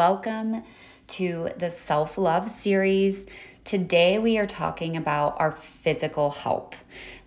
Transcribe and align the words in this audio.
welcome 0.00 0.64
to 1.08 1.50
the 1.58 1.68
self 1.68 2.16
love 2.16 2.48
series. 2.48 3.26
Today 3.64 4.18
we 4.18 4.38
are 4.38 4.46
talking 4.46 4.96
about 4.96 5.38
our 5.38 5.52
physical 5.52 6.30
health. 6.30 6.74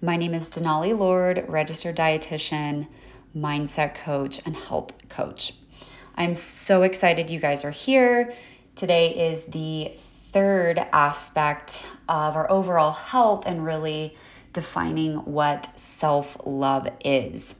My 0.01 0.17
name 0.17 0.33
is 0.33 0.49
Denali 0.49 0.97
Lord, 0.97 1.45
registered 1.47 1.95
dietitian, 1.95 2.87
mindset 3.37 3.93
coach, 3.93 4.41
and 4.47 4.55
health 4.55 4.91
coach. 5.07 5.53
I'm 6.15 6.33
so 6.33 6.81
excited 6.81 7.29
you 7.29 7.39
guys 7.39 7.63
are 7.63 7.69
here. 7.69 8.33
Today 8.73 9.29
is 9.29 9.43
the 9.43 9.91
third 10.31 10.79
aspect 10.79 11.85
of 12.09 12.35
our 12.35 12.49
overall 12.49 12.93
health 12.93 13.43
and 13.45 13.63
really 13.63 14.17
defining 14.51 15.17
what 15.17 15.79
self 15.79 16.37
love 16.43 16.87
is. 17.05 17.53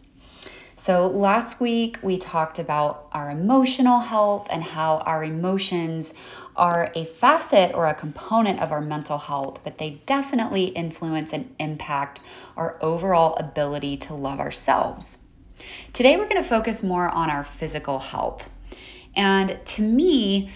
So, 0.83 1.07
last 1.07 1.61
week 1.61 1.97
we 2.01 2.17
talked 2.17 2.59
about 2.59 3.07
our 3.13 3.31
emotional 3.31 3.99
health 3.99 4.47
and 4.49 4.61
how 4.61 4.97
our 5.05 5.23
emotions 5.23 6.13
are 6.57 6.91
a 6.93 7.05
facet 7.05 7.73
or 7.73 7.87
a 7.87 7.93
component 7.93 8.59
of 8.59 8.73
our 8.73 8.81
mental 8.81 9.17
health, 9.17 9.61
but 9.63 9.77
they 9.77 10.01
definitely 10.05 10.65
influence 10.65 11.31
and 11.31 11.55
impact 11.57 12.19
our 12.57 12.77
overall 12.81 13.33
ability 13.35 13.95
to 13.95 14.13
love 14.13 14.41
ourselves. 14.41 15.19
Today 15.93 16.17
we're 16.17 16.27
going 16.27 16.43
to 16.43 16.49
focus 16.49 16.83
more 16.83 17.07
on 17.07 17.29
our 17.29 17.45
physical 17.45 17.99
health. 17.99 18.49
And 19.15 19.57
to 19.63 19.81
me, 19.83 20.51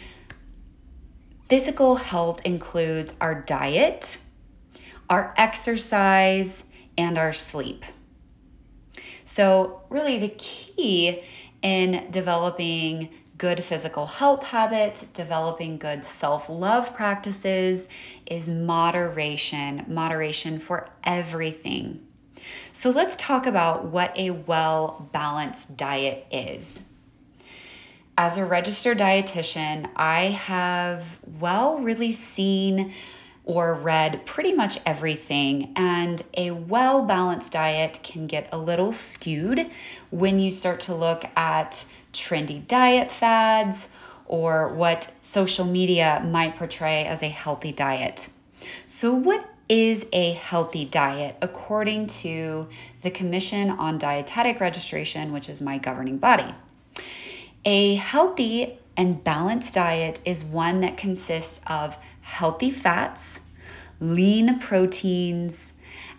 physical 1.47 1.95
health 1.95 2.41
includes 2.43 3.13
our 3.21 3.33
diet, 3.33 4.17
our 5.09 5.33
exercise, 5.37 6.65
and 6.97 7.17
our 7.17 7.31
sleep. 7.31 7.85
So, 9.27 9.81
really, 9.89 10.19
the 10.19 10.29
key 10.29 11.21
in 11.61 12.07
developing 12.11 13.09
good 13.37 13.61
physical 13.61 14.05
health 14.05 14.41
habits, 14.41 15.05
developing 15.07 15.77
good 15.77 16.05
self 16.05 16.47
love 16.47 16.95
practices 16.95 17.89
is 18.25 18.47
moderation, 18.47 19.83
moderation 19.89 20.59
for 20.59 20.89
everything. 21.03 22.07
So, 22.71 22.89
let's 22.89 23.17
talk 23.17 23.45
about 23.45 23.87
what 23.87 24.17
a 24.17 24.29
well 24.31 25.09
balanced 25.11 25.75
diet 25.75 26.25
is. 26.31 26.83
As 28.17 28.37
a 28.37 28.45
registered 28.45 28.97
dietitian, 28.97 29.89
I 29.97 30.21
have, 30.27 31.03
well, 31.41 31.79
really 31.79 32.13
seen 32.13 32.93
or 33.47 33.75
read 33.75 34.25
pretty 34.25 34.53
much 34.53 34.77
everything. 34.85 35.71
And 35.75 36.21
a 36.35 36.51
well 36.51 37.03
balanced 37.03 37.53
diet 37.53 37.99
can 38.03 38.27
get 38.27 38.49
a 38.51 38.57
little 38.57 38.91
skewed 38.91 39.71
when 40.11 40.37
you 40.37 40.51
start 40.51 40.81
to 40.81 40.93
look 40.93 41.23
at 41.35 41.85
trendy 42.13 42.67
diet 42.67 43.09
fads 43.09 43.89
or 44.25 44.73
what 44.75 45.11
social 45.21 45.65
media 45.65 46.21
might 46.29 46.57
portray 46.57 47.05
as 47.05 47.23
a 47.23 47.29
healthy 47.29 47.71
diet. 47.71 48.27
So, 48.85 49.13
what 49.13 49.49
is 49.69 50.05
a 50.11 50.33
healthy 50.33 50.83
diet 50.83 51.37
according 51.41 52.07
to 52.07 52.67
the 53.01 53.11
Commission 53.11 53.69
on 53.71 53.97
Dietetic 53.97 54.59
Registration, 54.59 55.31
which 55.31 55.47
is 55.47 55.61
my 55.61 55.77
governing 55.77 56.17
body? 56.17 56.53
A 57.63 57.95
healthy 57.95 58.77
and 58.97 59.23
balanced 59.23 59.75
diet 59.75 60.19
is 60.25 60.43
one 60.43 60.81
that 60.81 60.97
consists 60.97 61.61
of 61.67 61.97
healthy 62.27 62.69
fats, 62.69 63.39
lean 64.01 64.59
proteins, 64.59 65.73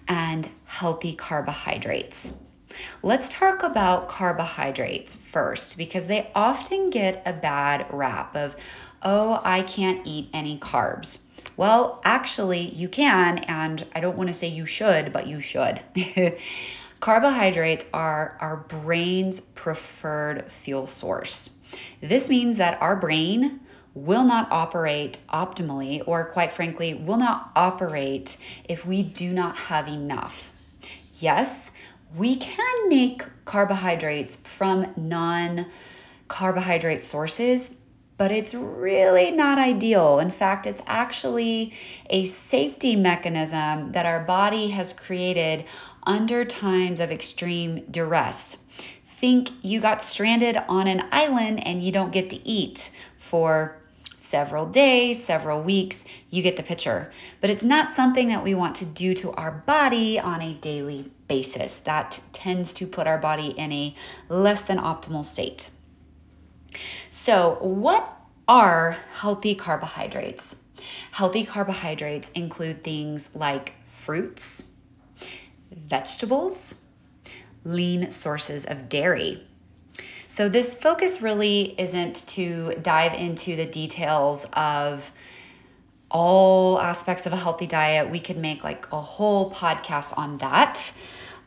and 0.08 0.48
healthy 0.64 1.12
carbohydrates. 1.14 2.32
Let's 3.02 3.28
talk 3.28 3.62
about 3.62 4.08
carbohydrates 4.08 5.14
first 5.14 5.76
because 5.76 6.06
they 6.06 6.30
often 6.34 6.88
get 6.88 7.22
a 7.26 7.32
bad 7.34 7.86
rap 7.90 8.34
of, 8.34 8.56
oh, 9.02 9.40
I 9.44 9.62
can't 9.62 10.04
eat 10.06 10.30
any 10.32 10.58
carbs. 10.58 11.18
Well, 11.58 12.00
actually, 12.04 12.74
you 12.74 12.88
can, 12.88 13.38
and 13.40 13.86
I 13.94 14.00
don't 14.00 14.16
want 14.16 14.28
to 14.28 14.34
say 14.34 14.48
you 14.48 14.64
should, 14.64 15.12
but 15.12 15.26
you 15.26 15.40
should. 15.40 15.80
Carbohydrates 17.00 17.84
are 17.92 18.38
our 18.40 18.56
brain's 18.56 19.40
preferred 19.40 20.50
fuel 20.64 20.86
source. 20.86 21.50
This 22.00 22.30
means 22.30 22.56
that 22.56 22.80
our 22.80 22.96
brain 22.96 23.60
will 23.94 24.24
not 24.24 24.50
operate 24.50 25.18
optimally, 25.32 26.02
or 26.06 26.26
quite 26.26 26.52
frankly, 26.52 26.94
will 26.94 27.16
not 27.16 27.50
operate 27.56 28.36
if 28.68 28.86
we 28.86 29.02
do 29.02 29.32
not 29.32 29.56
have 29.56 29.88
enough. 29.88 30.34
Yes, 31.20 31.70
we 32.16 32.36
can 32.36 32.88
make 32.88 33.22
carbohydrates 33.44 34.36
from 34.44 34.92
non 34.96 35.66
carbohydrate 36.28 37.00
sources, 37.00 37.74
but 38.16 38.30
it's 38.30 38.54
really 38.54 39.30
not 39.30 39.58
ideal. 39.58 40.18
In 40.18 40.30
fact, 40.30 40.66
it's 40.66 40.82
actually 40.86 41.72
a 42.10 42.24
safety 42.26 42.96
mechanism 42.96 43.92
that 43.92 44.06
our 44.06 44.20
body 44.24 44.68
has 44.68 44.92
created 44.92 45.64
under 46.04 46.44
times 46.44 47.00
of 47.00 47.10
extreme 47.10 47.84
duress. 47.90 48.56
Think 49.06 49.50
you 49.62 49.80
got 49.80 50.02
stranded 50.02 50.56
on 50.68 50.86
an 50.86 51.04
island 51.10 51.66
and 51.66 51.82
you 51.82 51.92
don't 51.92 52.12
get 52.12 52.30
to 52.30 52.48
eat 52.48 52.90
for 53.28 53.76
several 54.16 54.66
days, 54.66 55.24
several 55.24 55.62
weeks, 55.62 56.04
you 56.30 56.42
get 56.42 56.56
the 56.56 56.62
picture. 56.62 57.10
But 57.40 57.50
it's 57.50 57.62
not 57.62 57.94
something 57.94 58.28
that 58.28 58.42
we 58.42 58.54
want 58.54 58.76
to 58.76 58.84
do 58.84 59.14
to 59.14 59.32
our 59.32 59.62
body 59.66 60.18
on 60.18 60.42
a 60.42 60.54
daily 60.54 61.10
basis. 61.28 61.78
That 61.80 62.20
tends 62.32 62.72
to 62.74 62.86
put 62.86 63.06
our 63.06 63.18
body 63.18 63.48
in 63.48 63.72
a 63.72 63.94
less 64.28 64.62
than 64.62 64.78
optimal 64.78 65.24
state. 65.24 65.70
So, 67.08 67.58
what 67.60 68.12
are 68.46 68.96
healthy 69.14 69.54
carbohydrates? 69.54 70.56
Healthy 71.12 71.44
carbohydrates 71.44 72.30
include 72.34 72.84
things 72.84 73.30
like 73.34 73.72
fruits, 73.90 74.64
vegetables, 75.70 76.76
lean 77.64 78.10
sources 78.10 78.64
of 78.66 78.88
dairy, 78.88 79.46
so, 80.28 80.48
this 80.48 80.74
focus 80.74 81.22
really 81.22 81.74
isn't 81.78 82.26
to 82.28 82.74
dive 82.82 83.14
into 83.14 83.56
the 83.56 83.66
details 83.66 84.46
of 84.52 85.10
all 86.10 86.80
aspects 86.80 87.26
of 87.26 87.32
a 87.32 87.36
healthy 87.36 87.66
diet. 87.66 88.10
We 88.10 88.20
could 88.20 88.36
make 88.36 88.64
like 88.64 88.86
a 88.92 89.00
whole 89.00 89.50
podcast 89.50 90.16
on 90.16 90.38
that. 90.38 90.92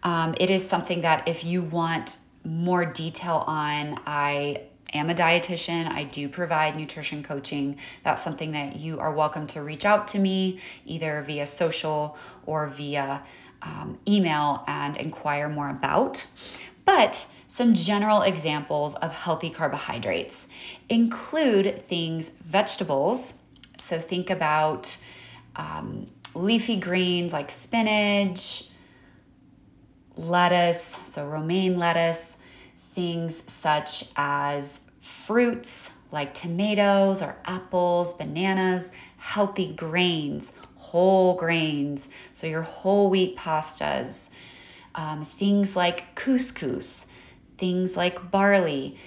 Um, 0.04 0.36
it 0.40 0.50
is 0.50 0.68
something 0.68 1.02
that 1.02 1.28
if 1.28 1.44
you 1.44 1.62
want 1.62 2.18
more 2.44 2.86
detail 2.86 3.44
on, 3.48 4.00
I 4.06 4.64
am 4.94 5.10
a 5.10 5.14
dietitian. 5.14 5.88
I 5.88 6.06
do 6.06 6.28
provide 6.28 6.76
nutrition 6.76 7.24
coaching. 7.24 7.78
That's 8.04 8.22
something 8.22 8.52
that 8.54 8.76
you 8.76 9.00
are 9.00 9.14
welcome 9.14 9.48
to 9.48 9.62
reach 9.62 9.86
out 9.86 10.08
to 10.10 10.20
me 10.20 10.60
either 10.86 11.24
via 11.26 11.46
social 11.46 12.18
or 12.46 12.68
via 12.70 13.24
um, 13.62 13.98
email 14.08 14.64
and 14.68 14.98
inquire 14.98 15.50
more 15.50 15.70
about. 15.70 16.26
But 16.86 17.26
some 17.52 17.74
general 17.74 18.22
examples 18.22 18.96
of 18.96 19.14
healthy 19.14 19.50
carbohydrates 19.50 20.48
include 20.88 21.82
things 21.82 22.30
vegetables. 22.46 23.34
So 23.78 24.00
think 24.00 24.30
about 24.30 24.96
um, 25.58 26.08
leafy 26.34 26.78
greens 26.78 27.34
like 27.34 27.52
spinach, 27.52 28.70
lettuce, 30.16 30.82
so 31.04 31.28
romaine 31.28 31.78
lettuce, 31.78 32.38
things 32.96 33.44
such 33.48 34.06
as 34.16 34.80
fruits 35.02 35.92
like 36.14 36.34
tomatoes 36.34 37.22
or 37.22 37.36
apples, 37.44 38.14
bananas, 38.14 38.94
healthy 39.18 39.74
grains, 39.74 40.54
whole 40.76 41.36
grains, 41.36 42.08
so 42.32 42.48
your 42.48 42.62
whole 42.62 43.10
wheat 43.10 43.36
pastas, 43.36 44.30
um, 44.96 45.26
things 45.26 45.76
like 45.76 46.16
couscous, 46.16 47.08
things 47.62 47.96
like 47.96 48.32
barley. 48.32 48.98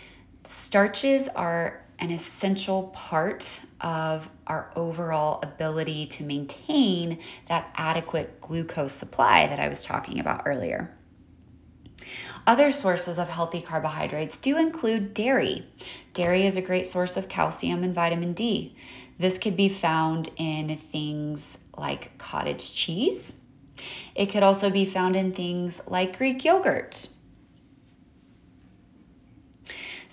Starches 0.47 1.28
are 1.28 1.84
an 1.98 2.10
essential 2.10 2.84
part 2.94 3.60
of 3.81 4.28
our 4.46 4.70
overall 4.76 5.40
ability 5.43 6.06
to 6.06 6.25
maintain 6.25 7.19
that 7.49 7.70
adequate 7.76 8.40
glucose 8.40 8.93
supply 8.93 9.46
that 9.46 9.61
I 9.61 9.69
was 9.69 9.84
talking 9.84 10.20
about 10.20 10.43
earlier. 10.46 10.94
Other 12.46 12.73
sources 12.73 13.19
of 13.19 13.28
healthy 13.28 13.61
carbohydrates 13.61 14.37
do 14.37 14.58
include 14.58 15.14
dairy. 15.14 15.67
Dairy 16.12 16.46
is 16.46 16.56
a 16.56 16.62
great 16.62 16.87
source 16.87 17.17
of 17.17 17.28
calcium 17.28 17.82
and 17.82 17.94
vitamin 17.94 18.34
D. 18.34 18.76
This 19.19 19.38
could 19.38 19.56
be 19.56 19.69
found 19.69 20.31
in 20.37 20.76
things 20.93 21.58
like 21.76 22.17
cottage 22.19 22.75
cheese. 22.75 23.34
It 24.14 24.26
could 24.26 24.43
also 24.43 24.70
be 24.70 24.84
found 24.84 25.17
in 25.17 25.32
things 25.32 25.81
like 25.87 26.19
Greek 26.19 26.44
yogurt. 26.44 27.08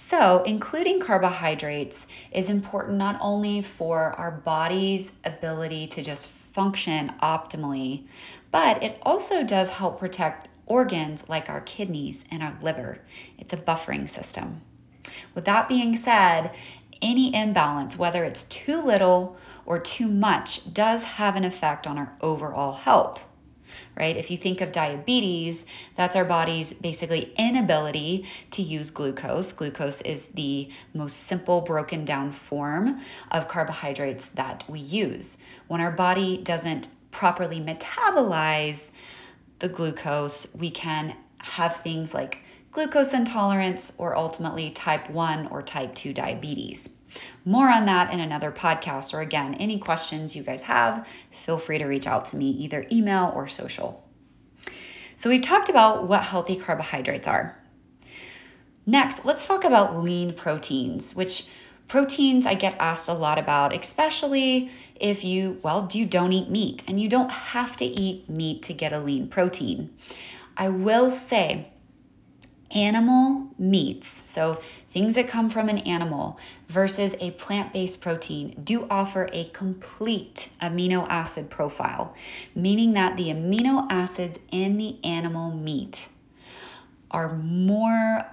So, 0.04 0.42
including 0.44 1.00
carbohydrates 1.00 2.08
is 2.32 2.50
important 2.50 2.98
not 2.98 3.20
only 3.22 3.62
for 3.62 4.14
our 4.14 4.32
body's 4.32 5.12
ability 5.24 5.88
to 5.88 6.02
just 6.02 6.30
function 6.54 7.14
optimally, 7.22 8.08
but 8.52 8.82
it 8.82 8.98
also 9.04 9.44
does 9.44 9.70
help 9.70 10.00
protect 10.00 10.50
organs 10.66 11.24
like 11.30 11.52
our 11.52 11.62
kidneys 11.62 12.26
and 12.32 12.42
our 12.42 12.58
liver. 12.64 12.98
It's 13.38 13.54
a 13.54 13.58
buffering 13.58 14.10
system. 14.10 14.62
With 15.36 15.46
that 15.46 15.70
being 15.70 15.96
said, 15.96 16.52
any 17.00 17.34
imbalance, 17.34 17.96
whether 17.96 18.26
it's 18.26 18.46
too 18.46 18.82
little 18.82 19.38
or 19.68 19.80
too 19.80 20.08
much, 20.08 20.74
does 20.74 21.04
have 21.04 21.36
an 21.36 21.46
effect 21.46 21.86
on 21.86 22.00
our 22.00 22.12
overall 22.22 22.74
health 22.74 23.24
right? 23.96 24.16
If 24.18 24.32
you 24.32 24.38
think 24.38 24.62
of 24.62 24.72
diabetes, 24.72 25.66
that's 25.96 26.16
our 26.16 26.26
body's 26.26 26.74
basically 26.74 27.34
inability 27.38 28.26
to 28.52 28.62
use 28.62 28.90
glucose. 28.90 29.54
Glucose 29.54 30.02
is 30.02 30.28
the 30.30 30.70
most 30.94 31.18
simple, 31.26 31.62
broken 31.62 32.06
down 32.06 32.32
form 32.32 33.02
of 33.32 33.48
carbohydrates 33.48 34.30
that 34.30 34.64
we 34.68 34.80
use. 34.80 35.38
When 35.68 35.82
our 35.82 35.92
body 35.92 36.38
doesn't 36.38 36.88
properly 37.12 37.60
metabolize 37.60 38.92
the 39.60 39.70
glucose, 39.70 40.48
we 40.56 40.72
can 40.72 41.16
have 41.40 41.78
things 41.78 42.14
like 42.14 42.40
glucose 42.72 43.14
intolerance 43.14 43.92
or 43.98 44.16
ultimately 44.16 44.72
type 44.72 45.10
1 45.10 45.48
or 45.48 45.62
type 45.62 45.94
2 45.94 46.14
diabetes. 46.14 46.96
More 47.46 47.70
on 47.70 47.86
that 47.86 48.14
in 48.14 48.20
another 48.20 48.52
podcast, 48.52 49.14
or 49.14 49.22
again, 49.22 49.56
any 49.56 49.80
questions 49.80 50.36
you 50.36 50.44
guys 50.44 50.62
have, 50.64 51.08
feel 51.46 51.58
free 51.58 51.78
to 51.78 51.86
reach 51.86 52.08
out 52.08 52.26
to 52.26 52.38
me 52.38 52.50
either 52.52 52.86
email 52.92 53.32
or 53.36 53.48
social. 53.48 54.04
So, 55.16 55.30
we've 55.30 55.42
talked 55.42 55.70
about 55.70 56.08
what 56.08 56.24
healthy 56.24 56.56
carbohydrates 56.56 57.28
are. 57.28 57.58
Next, 58.86 59.26
let's 59.26 59.46
talk 59.46 59.64
about 59.64 60.04
lean 60.04 60.34
proteins, 60.34 61.16
which 61.16 61.48
proteins 61.88 62.46
I 62.46 62.56
get 62.56 62.76
asked 62.80 63.10
a 63.10 63.14
lot 63.14 63.38
about, 63.38 63.76
especially 63.76 64.72
if 64.96 65.24
you, 65.24 65.60
well, 65.62 65.90
you 65.92 66.06
don't 66.06 66.32
eat 66.32 66.50
meat 66.50 66.84
and 66.88 67.00
you 67.00 67.10
don't 67.10 67.30
have 67.30 67.76
to 67.78 67.86
eat 67.86 68.30
meat 68.30 68.64
to 68.64 68.74
get 68.74 68.94
a 68.94 69.00
lean 69.00 69.28
protein. 69.28 69.90
I 70.56 70.70
will 70.70 71.12
say 71.12 71.71
animal 72.76 73.48
meats, 73.58 74.24
so 74.28 74.62
things 74.94 75.16
that 75.16 75.28
come 75.28 75.50
from 75.50 75.70
an 75.70 75.80
animal, 75.80 76.40
versus 76.68 77.16
a 77.20 77.32
plant 77.32 77.74
based 77.74 78.02
protein 78.02 78.60
do 78.64 78.88
offer 78.90 79.30
a 79.34 79.46
complete 79.46 80.50
amino 80.62 81.06
acid 81.10 81.50
profile, 81.50 82.16
meaning 82.56 82.94
that 82.94 83.18
the 83.18 83.30
amino 83.30 83.86
acids 83.90 84.40
in 84.52 84.78
the 84.78 84.98
animal 85.04 85.52
meat 85.52 86.08
are 87.12 87.36
more, 87.38 88.26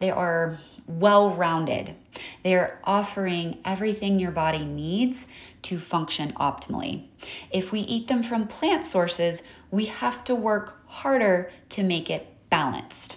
they 0.00 0.10
are 0.10 0.58
well 0.86 1.30
rounded. 1.30 1.94
They're 2.42 2.78
offering 2.84 3.58
everything 3.64 4.18
your 4.20 4.30
body 4.30 4.64
needs 4.64 5.26
to 5.62 5.78
function 5.78 6.32
optimally. 6.34 7.06
If 7.50 7.72
we 7.72 7.80
eat 7.80 8.06
them 8.06 8.22
from 8.22 8.46
plant 8.46 8.84
sources, 8.84 9.42
we 9.70 9.86
have 9.86 10.24
to 10.24 10.34
work 10.34 10.82
harder 10.86 11.50
to 11.70 11.82
make 11.82 12.10
it 12.10 12.26
balanced. 12.50 13.16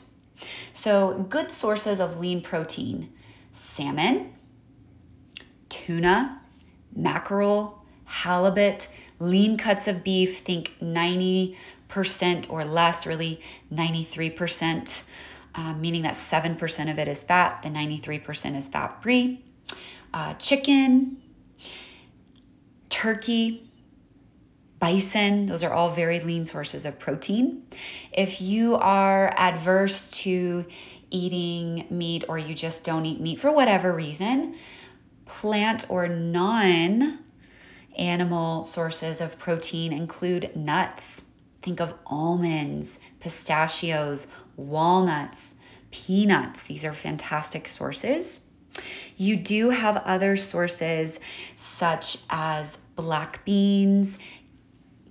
So, 0.74 1.26
good 1.30 1.52
sources 1.52 2.00
of 2.00 2.20
lean 2.20 2.42
protein 2.42 3.12
salmon, 3.52 4.34
tuna, 5.70 6.42
mackerel, 6.96 7.84
halibut, 8.06 8.88
lean 9.20 9.58
cuts 9.58 9.88
of 9.88 10.04
beef, 10.04 10.40
think 10.40 10.72
90% 10.82 11.56
or 12.50 12.64
less, 12.64 13.06
really 13.06 13.42
93%, 13.74 15.04
uh, 15.56 15.74
meaning 15.74 16.04
that 16.04 16.14
7% 16.14 16.92
of 16.92 17.00
it 17.00 17.08
is 17.08 17.24
fat, 17.24 17.62
the 17.64 17.70
93% 17.70 18.56
is 18.56 18.68
fat 18.68 19.02
free. 19.02 19.44
Uh, 20.14 20.34
chicken, 20.36 21.18
turkey, 22.90 23.67
bison, 24.80 25.46
those 25.46 25.64
are 25.64 25.74
all 25.74 25.92
very 25.92 26.20
lean 26.20 26.46
sources 26.46 26.86
of 26.86 27.00
protein. 27.00 27.64
If 28.12 28.42
you 28.42 28.76
are 28.76 29.34
adverse 29.38 30.10
to 30.22 30.66
eating 31.10 31.86
meat 31.90 32.26
or 32.28 32.38
you 32.38 32.54
just 32.54 32.84
don't 32.84 33.06
eat 33.06 33.20
meat 33.20 33.40
for 33.40 33.52
whatever 33.52 33.94
reason, 33.94 34.56
plant 35.26 35.86
or 35.90 36.08
non 36.08 37.20
animal 37.98 38.64
sources 38.64 39.22
of 39.22 39.38
protein 39.40 39.92
include 39.92 40.56
nuts. 40.56 41.24
Think 41.62 41.82
of 41.82 41.96
almonds, 42.06 43.00
pistachios, 43.20 44.28
walnuts, 44.56 45.56
peanuts. 45.92 46.64
These 46.64 46.86
are 46.86 46.94
fantastic 46.94 47.68
sources. 47.68 48.42
You 49.18 49.36
do 49.36 49.72
have 49.72 49.98
other 49.98 50.36
sources 50.38 51.20
such 51.56 52.20
as 52.30 52.78
black 52.96 53.44
beans 53.46 54.18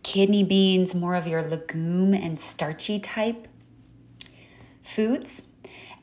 kidney 0.07 0.45
beans, 0.45 0.95
more 0.95 1.17
of 1.17 1.27
your 1.27 1.43
legume 1.43 2.15
and 2.15 2.39
starchy 2.39 3.01
type 3.01 3.49
foods. 4.85 5.43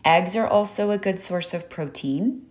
Eggs 0.04 0.36
are 0.36 0.46
also 0.46 0.92
a 0.92 0.98
good 0.98 1.22
source 1.22 1.54
of 1.54 1.70
protein. 1.70 2.46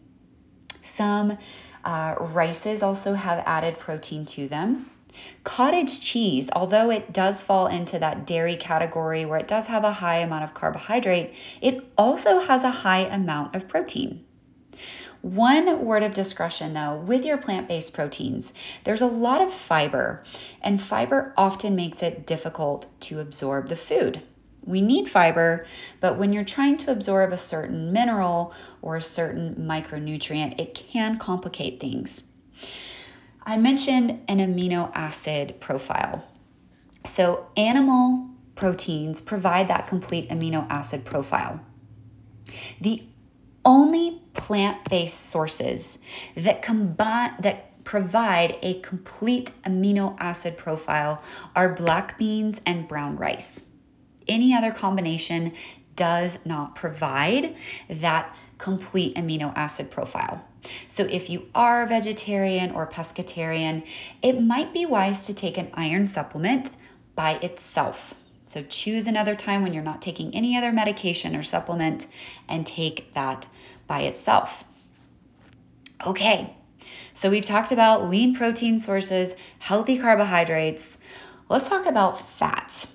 Some 0.81 1.37
uh, 1.85 2.15
rices 2.19 2.83
also 2.83 3.13
have 3.13 3.45
added 3.45 3.79
protein 3.79 4.25
to 4.25 4.49
them. 4.49 4.91
Cottage 5.45 6.01
cheese, 6.01 6.49
although 6.57 6.89
it 6.89 7.13
does 7.13 7.43
fall 7.43 7.67
into 7.67 7.99
that 7.99 8.27
dairy 8.27 8.57
category 8.57 9.27
where 9.27 9.39
it 9.39 9.47
does 9.47 9.67
have 9.67 9.85
a 9.85 9.93
high 9.93 10.21
amount 10.21 10.45
of 10.45 10.55
carbohydrate, 10.55 11.35
it 11.61 11.85
also 11.99 12.39
has 12.39 12.63
a 12.65 12.71
high 12.71 13.01
amount 13.01 13.55
of 13.55 13.69
protein. 13.69 14.25
One 15.23 15.85
word 15.85 16.03
of 16.03 16.15
discretion 16.15 16.75
though, 16.75 16.97
with 16.97 17.25
your 17.25 17.39
plant 17.39 17.69
based 17.69 17.93
proteins, 17.93 18.53
there's 18.83 19.03
a 19.03 19.07
lot 19.07 19.41
of 19.41 19.53
fiber, 19.53 20.25
and 20.61 20.83
fiber 20.83 21.33
often 21.37 21.77
makes 21.77 22.03
it 22.03 22.27
difficult 22.27 22.87
to 23.03 23.21
absorb 23.21 23.69
the 23.69 23.77
food. 23.77 24.21
We 24.65 24.83
need 24.83 25.09
fiber, 25.09 25.65
but 26.01 26.19
when 26.19 26.33
you're 26.33 26.45
trying 26.45 26.77
to 26.79 26.91
absorb 26.91 27.33
a 27.33 27.37
certain 27.37 27.93
mineral 27.93 28.53
or 28.81 28.97
a 28.97 29.03
certain 29.03 29.55
micronutrient, 29.55 30.61
it 30.61 30.75
can 30.75 31.19
complicate 31.19 31.79
things. 31.79 32.25
I 33.45 33.57
mentioned 33.57 34.23
an 34.27 34.39
amino 34.39 34.91
acid 34.95 35.61
profile. 35.61 36.25
So, 37.05 37.47
animal 37.57 38.29
proteins 38.57 39.21
provide 39.21 39.69
that 39.69 39.87
complete 39.87 40.29
amino 40.31 40.69
acid 40.69 41.05
profile. 41.05 41.61
The 42.81 43.05
only 43.65 44.21
plant-based 44.35 45.19
sources 45.31 45.99
that 46.37 46.63
combine 46.63 47.35
that 47.41 47.69
provide 47.85 48.57
a 48.63 48.81
complete 48.81 49.51
amino 49.65 50.17
acid 50.21 50.57
profile 50.57 51.23
are 51.57 51.75
black 51.75 52.17
beans 52.19 52.61
and 52.67 52.87
brown 52.89 53.17
rice. 53.17 53.63
Any 54.29 54.55
other 54.55 54.71
combination 54.71 55.53
does 55.97 56.39
not 56.45 56.75
provide 56.75 57.57
that 57.91 58.35
complete 58.59 59.17
amino 59.17 59.53
acid 59.57 59.91
profile. 59.91 60.43
So, 60.87 61.05
if 61.05 61.29
you 61.29 61.49
are 61.57 61.87
vegetarian 61.87 62.71
or 62.71 62.87
pescatarian, 62.87 63.85
it 64.23 64.41
might 64.41 64.73
be 64.73 64.87
wise 64.87 65.27
to 65.27 65.35
take 65.35 65.59
an 65.59 65.71
iron 65.75 66.07
supplement 66.07 66.71
by 67.17 67.33
itself. 67.43 68.15
So, 68.45 68.63
choose 68.63 69.09
another 69.09 69.35
time 69.35 69.63
when 69.63 69.75
you're 69.75 69.83
not 69.83 70.01
taking 70.01 70.33
any 70.35 70.57
other 70.57 70.71
medication 70.71 71.35
or 71.35 71.43
supplement 71.43 72.07
and 72.49 72.65
take 72.65 73.13
that 73.15 73.49
by 73.87 74.03
itself. 74.03 74.65
Okay, 76.07 76.55
so 77.15 77.31
we've 77.31 77.45
talked 77.45 77.73
about 77.73 78.09
lean 78.09 78.35
protein 78.35 78.81
sources, 78.81 79.35
healthy 79.59 79.99
carbohydrates. 79.99 80.99
Let's 81.49 81.69
talk 81.69 81.87
about 81.87 82.29
fats. 82.39 82.87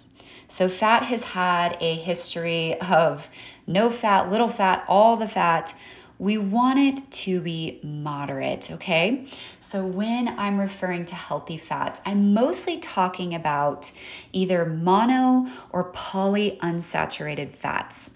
So, 0.49 0.69
fat 0.69 1.03
has 1.03 1.23
had 1.23 1.77
a 1.81 1.95
history 1.95 2.79
of 2.81 3.27
no 3.67 3.89
fat, 3.89 4.31
little 4.31 4.47
fat, 4.47 4.85
all 4.87 5.17
the 5.17 5.27
fat. 5.27 5.75
We 6.19 6.37
want 6.37 6.79
it 6.79 7.11
to 7.11 7.41
be 7.41 7.79
moderate, 7.83 8.71
okay? 8.71 9.27
So, 9.59 9.85
when 9.85 10.29
I'm 10.39 10.57
referring 10.59 11.05
to 11.05 11.15
healthy 11.15 11.57
fats, 11.57 12.01
I'm 12.05 12.33
mostly 12.33 12.77
talking 12.79 13.35
about 13.35 13.91
either 14.31 14.65
mono 14.65 15.47
or 15.71 15.91
polyunsaturated 15.91 17.55
fats. 17.55 18.11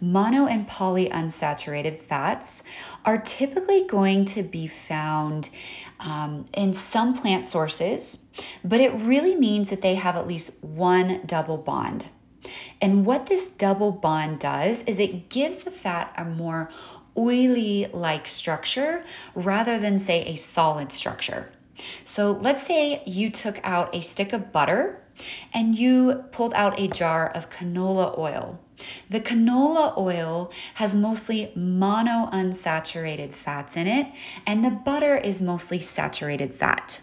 Mono 0.00 0.46
and 0.46 0.68
polyunsaturated 0.68 2.00
fats 2.00 2.62
are 3.04 3.18
typically 3.18 3.84
going 3.84 4.24
to 4.26 4.42
be 4.42 4.66
found 4.66 5.50
um, 6.00 6.46
in 6.54 6.72
some 6.72 7.16
plant 7.16 7.46
sources, 7.46 8.18
but 8.64 8.80
it 8.80 8.92
really 8.94 9.36
means 9.36 9.70
that 9.70 9.80
they 9.80 9.94
have 9.94 10.16
at 10.16 10.26
least 10.26 10.62
one 10.62 11.22
double 11.26 11.58
bond. 11.58 12.06
And 12.80 13.06
what 13.06 13.26
this 13.26 13.46
double 13.46 13.92
bond 13.92 14.38
does 14.38 14.82
is 14.82 14.98
it 14.98 15.28
gives 15.28 15.58
the 15.58 15.70
fat 15.70 16.12
a 16.16 16.24
more 16.24 16.70
oily 17.16 17.86
like 17.92 18.26
structure 18.26 19.04
rather 19.34 19.78
than, 19.78 19.98
say, 19.98 20.24
a 20.24 20.36
solid 20.36 20.92
structure. 20.92 21.50
So 22.04 22.32
let's 22.32 22.66
say 22.66 23.02
you 23.06 23.30
took 23.30 23.60
out 23.64 23.94
a 23.94 24.02
stick 24.02 24.32
of 24.32 24.52
butter 24.52 25.03
and 25.52 25.74
you 25.74 26.24
pulled 26.32 26.54
out 26.54 26.78
a 26.78 26.88
jar 26.88 27.30
of 27.30 27.50
canola 27.50 28.18
oil. 28.18 28.58
The 29.10 29.20
canola 29.20 29.96
oil 29.96 30.50
has 30.74 30.96
mostly 30.96 31.52
mono 31.54 32.28
unsaturated 32.32 33.34
fats 33.34 33.76
in 33.76 33.86
it, 33.86 34.08
and 34.46 34.64
the 34.64 34.70
butter 34.70 35.16
is 35.16 35.40
mostly 35.40 35.80
saturated 35.80 36.54
fat. 36.54 37.00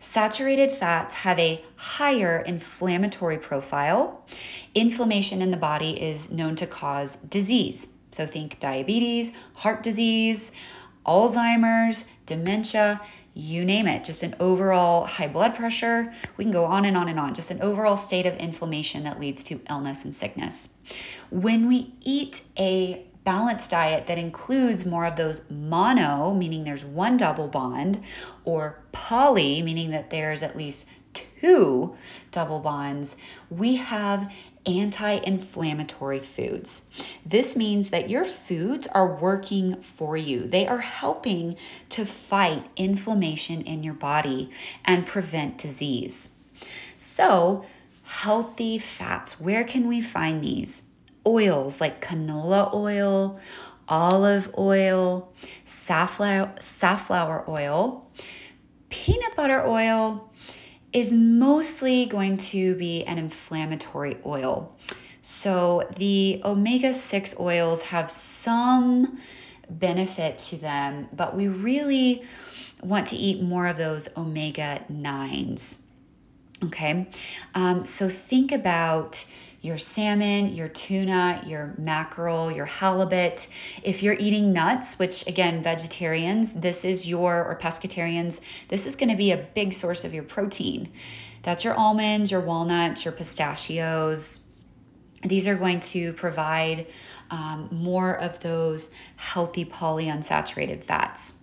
Saturated 0.00 0.70
fats 0.70 1.14
have 1.14 1.38
a 1.38 1.64
higher 1.76 2.40
inflammatory 2.40 3.38
profile. 3.38 4.24
Inflammation 4.74 5.42
in 5.42 5.50
the 5.50 5.56
body 5.56 6.00
is 6.00 6.30
known 6.30 6.54
to 6.56 6.66
cause 6.66 7.16
disease. 7.16 7.88
So 8.12 8.26
think 8.26 8.60
diabetes, 8.60 9.32
heart 9.54 9.82
disease, 9.82 10.52
Alzheimer's, 11.04 12.04
dementia, 12.26 13.00
you 13.38 13.64
name 13.64 13.86
it, 13.86 14.04
just 14.04 14.24
an 14.24 14.34
overall 14.40 15.06
high 15.06 15.28
blood 15.28 15.54
pressure. 15.54 16.12
We 16.36 16.44
can 16.44 16.52
go 16.52 16.64
on 16.64 16.84
and 16.84 16.96
on 16.96 17.08
and 17.08 17.20
on, 17.20 17.34
just 17.34 17.52
an 17.52 17.62
overall 17.62 17.96
state 17.96 18.26
of 18.26 18.36
inflammation 18.36 19.04
that 19.04 19.20
leads 19.20 19.44
to 19.44 19.60
illness 19.70 20.04
and 20.04 20.12
sickness. 20.12 20.70
When 21.30 21.68
we 21.68 21.94
eat 22.00 22.42
a 22.58 23.06
balanced 23.24 23.70
diet 23.70 24.08
that 24.08 24.18
includes 24.18 24.84
more 24.84 25.06
of 25.06 25.14
those 25.14 25.48
mono, 25.50 26.34
meaning 26.34 26.64
there's 26.64 26.84
one 26.84 27.16
double 27.16 27.46
bond, 27.46 28.02
or 28.44 28.82
poly, 28.90 29.62
meaning 29.62 29.90
that 29.90 30.10
there's 30.10 30.42
at 30.42 30.56
least 30.56 30.86
two 31.12 31.94
double 32.32 32.58
bonds, 32.58 33.16
we 33.50 33.76
have 33.76 34.32
anti 34.66 35.14
inflammatory 35.14 36.20
foods. 36.20 36.82
This 37.24 37.56
means 37.56 37.90
that 37.90 38.10
your 38.10 38.24
foods 38.24 38.86
are 38.88 39.16
working 39.16 39.82
for 39.96 40.16
you, 40.16 40.46
they 40.46 40.66
are 40.66 40.78
helping 40.78 41.56
to 41.90 42.04
fight 42.04 42.64
inflammation 42.76 43.62
in 43.62 43.82
your 43.82 43.94
body 43.94 44.50
and 44.84 45.06
prevent 45.06 45.58
disease. 45.58 46.30
So, 46.96 47.64
healthy 48.04 48.78
fats, 48.78 49.38
where 49.40 49.64
can 49.64 49.86
we 49.86 50.00
find 50.00 50.42
these? 50.42 50.82
Oils 51.26 51.80
like 51.80 52.04
canola 52.04 52.72
oil, 52.72 53.38
olive 53.88 54.50
oil, 54.56 55.32
safflower, 55.64 56.54
safflower 56.58 57.44
oil, 57.48 58.10
peanut 58.90 59.36
butter 59.36 59.66
oil, 59.66 60.27
is 60.98 61.12
mostly 61.12 62.06
going 62.06 62.36
to 62.36 62.74
be 62.76 63.04
an 63.04 63.18
inflammatory 63.18 64.16
oil. 64.26 64.76
So 65.22 65.88
the 65.96 66.40
omega 66.44 66.94
6 66.94 67.34
oils 67.38 67.82
have 67.82 68.10
some 68.10 69.18
benefit 69.70 70.38
to 70.38 70.56
them, 70.56 71.08
but 71.12 71.36
we 71.36 71.48
really 71.48 72.22
want 72.82 73.06
to 73.08 73.16
eat 73.16 73.42
more 73.42 73.66
of 73.66 73.76
those 73.76 74.08
omega 74.16 74.84
9s. 74.90 75.76
Okay, 76.64 77.06
um, 77.54 77.86
so 77.86 78.08
think 78.08 78.50
about 78.50 79.24
your 79.60 79.78
salmon, 79.78 80.54
your 80.54 80.68
tuna, 80.68 81.42
your 81.46 81.74
mackerel, 81.78 82.50
your 82.50 82.64
halibut. 82.64 83.48
If 83.82 84.02
you're 84.02 84.14
eating 84.14 84.52
nuts, 84.52 84.98
which 84.98 85.26
again, 85.26 85.62
vegetarians, 85.62 86.54
this 86.54 86.84
is 86.84 87.08
your, 87.08 87.44
or 87.44 87.58
pescatarians, 87.58 88.40
this 88.68 88.86
is 88.86 88.94
going 88.94 89.08
to 89.08 89.16
be 89.16 89.32
a 89.32 89.48
big 89.54 89.72
source 89.72 90.04
of 90.04 90.14
your 90.14 90.22
protein. 90.22 90.92
That's 91.42 91.64
your 91.64 91.74
almonds, 91.74 92.30
your 92.30 92.40
walnuts, 92.40 93.04
your 93.04 93.12
pistachios. 93.12 94.40
These 95.24 95.48
are 95.48 95.56
going 95.56 95.80
to 95.80 96.12
provide 96.12 96.86
um, 97.30 97.68
more 97.72 98.18
of 98.20 98.38
those 98.40 98.90
healthy 99.16 99.64
polyunsaturated 99.64 100.84
fats. 100.84 101.34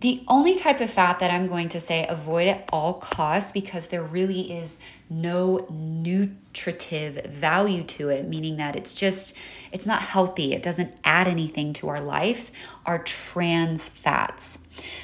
The 0.00 0.22
only 0.28 0.54
type 0.54 0.80
of 0.80 0.90
fat 0.90 1.20
that 1.20 1.30
I'm 1.30 1.46
going 1.46 1.68
to 1.70 1.80
say 1.80 2.06
avoid 2.08 2.48
at 2.48 2.66
all 2.72 2.94
costs 2.94 3.52
because 3.52 3.86
there 3.86 4.02
really 4.02 4.50
is 4.50 4.78
no 5.10 5.66
nutritive 5.68 7.26
value 7.26 7.84
to 7.84 8.08
it, 8.08 8.26
meaning 8.26 8.56
that 8.56 8.76
it's 8.76 8.94
just, 8.94 9.34
it's 9.72 9.84
not 9.84 10.00
healthy. 10.00 10.54
It 10.54 10.62
doesn't 10.62 10.94
add 11.04 11.28
anything 11.28 11.74
to 11.74 11.88
our 11.88 12.00
life, 12.00 12.50
are 12.86 13.02
trans 13.02 13.90
fats. 13.90 14.60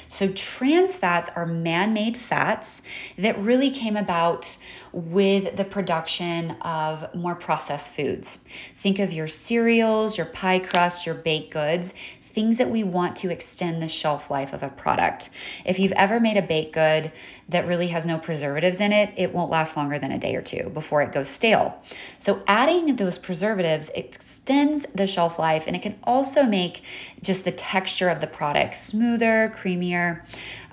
So, 0.07 0.29
trans 0.29 0.97
fats 0.97 1.29
are 1.35 1.45
man 1.45 1.93
made 1.93 2.17
fats 2.17 2.81
that 3.19 3.37
really 3.37 3.69
came 3.69 3.95
about 3.95 4.57
with 4.91 5.55
the 5.55 5.65
production 5.65 6.51
of 6.61 7.13
more 7.13 7.35
processed 7.35 7.93
foods. 7.93 8.39
Think 8.79 8.97
of 8.97 9.13
your 9.13 9.27
cereals, 9.27 10.17
your 10.17 10.25
pie 10.25 10.57
crusts, 10.57 11.05
your 11.05 11.13
baked 11.13 11.53
goods 11.53 11.93
things 12.37 12.59
that 12.59 12.69
we 12.69 12.83
want 12.83 13.15
to 13.15 13.31
extend 13.31 13.81
the 13.81 13.87
shelf 13.87 14.29
life 14.29 14.53
of 14.53 14.61
a 14.61 14.69
product. 14.69 15.31
If 15.65 15.79
you've 15.79 15.91
ever 15.93 16.19
made 16.19 16.37
a 16.37 16.43
baked 16.43 16.71
good 16.71 17.11
that 17.49 17.65
really 17.65 17.87
has 17.87 18.05
no 18.05 18.19
preservatives 18.19 18.79
in 18.79 18.93
it, 18.93 19.11
it 19.17 19.33
won't 19.33 19.49
last 19.49 19.75
longer 19.75 19.97
than 19.97 20.11
a 20.11 20.19
day 20.19 20.35
or 20.35 20.43
two 20.43 20.69
before 20.69 21.01
it 21.01 21.11
goes 21.11 21.29
stale. 21.29 21.81
So, 22.19 22.43
adding 22.45 22.95
those 22.95 23.17
preservatives 23.17 23.89
extends 23.95 24.85
the 24.93 25.07
shelf 25.07 25.39
life 25.39 25.63
and 25.65 25.75
it 25.75 25.81
can 25.81 25.97
also 26.03 26.43
make 26.43 26.83
just 27.23 27.43
the 27.43 27.53
texture 27.53 28.07
of 28.07 28.21
the 28.21 28.27
product 28.27 28.75
smoother, 28.75 29.51
creamier, 29.55 30.23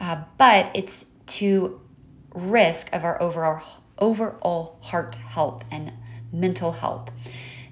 uh, 0.00 0.22
but 0.36 0.70
it's 0.74 1.06
to 1.38 1.80
risk 2.34 2.90
of 2.92 3.04
our 3.04 3.22
overall 3.22 3.62
overall 3.98 4.78
heart 4.82 5.14
health 5.14 5.64
and 5.70 5.94
mental 6.30 6.72
health. 6.72 7.08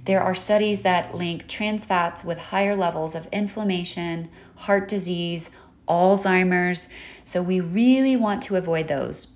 There 0.05 0.21
are 0.21 0.35
studies 0.35 0.81
that 0.81 1.15
link 1.15 1.47
trans 1.47 1.87
fats 1.87 2.25
with 2.25 2.37
higher 2.37 2.75
levels 2.75 3.15
of 3.15 3.29
inflammation, 3.31 4.29
heart 4.57 4.89
disease, 4.89 5.49
Alzheimer's. 5.89 6.89
So 7.25 7.41
we 7.41 7.61
really 7.61 8.17
want 8.17 8.43
to 8.45 8.57
avoid 8.57 8.89
those. 8.89 9.29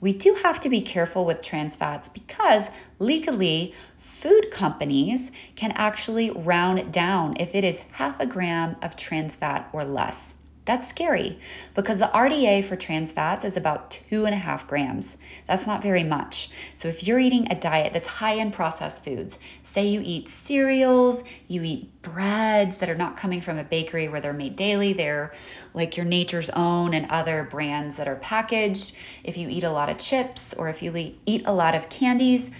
We 0.00 0.12
do 0.12 0.34
have 0.44 0.60
to 0.60 0.68
be 0.68 0.80
careful 0.80 1.24
with 1.24 1.42
trans 1.42 1.74
fats 1.74 2.08
because 2.08 2.68
legally, 3.00 3.74
food 3.98 4.52
companies 4.52 5.32
can 5.56 5.72
actually 5.72 6.30
round 6.30 6.92
down 6.92 7.36
if 7.40 7.52
it 7.56 7.64
is 7.64 7.80
half 7.90 8.20
a 8.20 8.26
gram 8.26 8.76
of 8.80 8.94
trans 8.94 9.34
fat 9.34 9.68
or 9.72 9.84
less. 9.84 10.36
That's 10.64 10.88
scary 10.88 11.40
because 11.74 11.98
the 11.98 12.10
RDA 12.14 12.64
for 12.64 12.76
trans 12.76 13.10
fats 13.10 13.44
is 13.44 13.56
about 13.56 13.90
two 13.90 14.26
and 14.26 14.34
a 14.34 14.38
half 14.38 14.68
grams. 14.68 15.16
That's 15.48 15.66
not 15.66 15.82
very 15.82 16.04
much. 16.04 16.50
So, 16.76 16.86
if 16.86 17.02
you're 17.02 17.18
eating 17.18 17.50
a 17.50 17.56
diet 17.56 17.92
that's 17.92 18.06
high 18.06 18.34
in 18.34 18.52
processed 18.52 19.04
foods, 19.04 19.40
say 19.64 19.88
you 19.88 20.00
eat 20.04 20.28
cereals, 20.28 21.24
you 21.48 21.64
eat 21.64 22.00
breads 22.02 22.76
that 22.76 22.88
are 22.88 22.94
not 22.94 23.16
coming 23.16 23.40
from 23.40 23.58
a 23.58 23.64
bakery 23.64 24.06
where 24.06 24.20
they're 24.20 24.32
made 24.32 24.54
daily, 24.54 24.92
they're 24.92 25.34
like 25.74 25.96
your 25.96 26.06
nature's 26.06 26.50
own 26.50 26.94
and 26.94 27.10
other 27.10 27.48
brands 27.50 27.96
that 27.96 28.06
are 28.06 28.16
packaged. 28.16 28.94
If 29.24 29.36
you 29.36 29.48
eat 29.48 29.64
a 29.64 29.72
lot 29.72 29.88
of 29.88 29.98
chips 29.98 30.54
or 30.54 30.68
if 30.68 30.80
you 30.80 31.16
eat 31.26 31.42
a 31.44 31.52
lot 31.52 31.74
of 31.74 31.88
candies, 31.88 32.52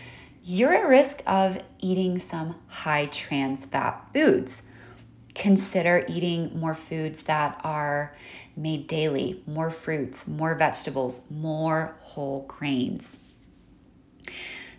you're 0.43 0.75
at 0.75 0.89
risk 0.89 1.23
of 1.25 1.57
eating 1.79 2.19
some 2.19 2.57
high 2.67 3.07
trans 3.07 3.65
fat 3.65 4.05
foods 4.13 4.65
consider 5.35 6.05
eating 6.09 6.59
more 6.59 6.75
foods 6.75 7.23
that 7.23 7.61
are 7.65 8.15
made 8.57 8.87
daily, 8.87 9.43
more 9.47 9.71
fruits, 9.71 10.27
more 10.27 10.55
vegetables, 10.55 11.23
more 11.31 11.97
whole 12.01 12.45
grains. 12.49 13.19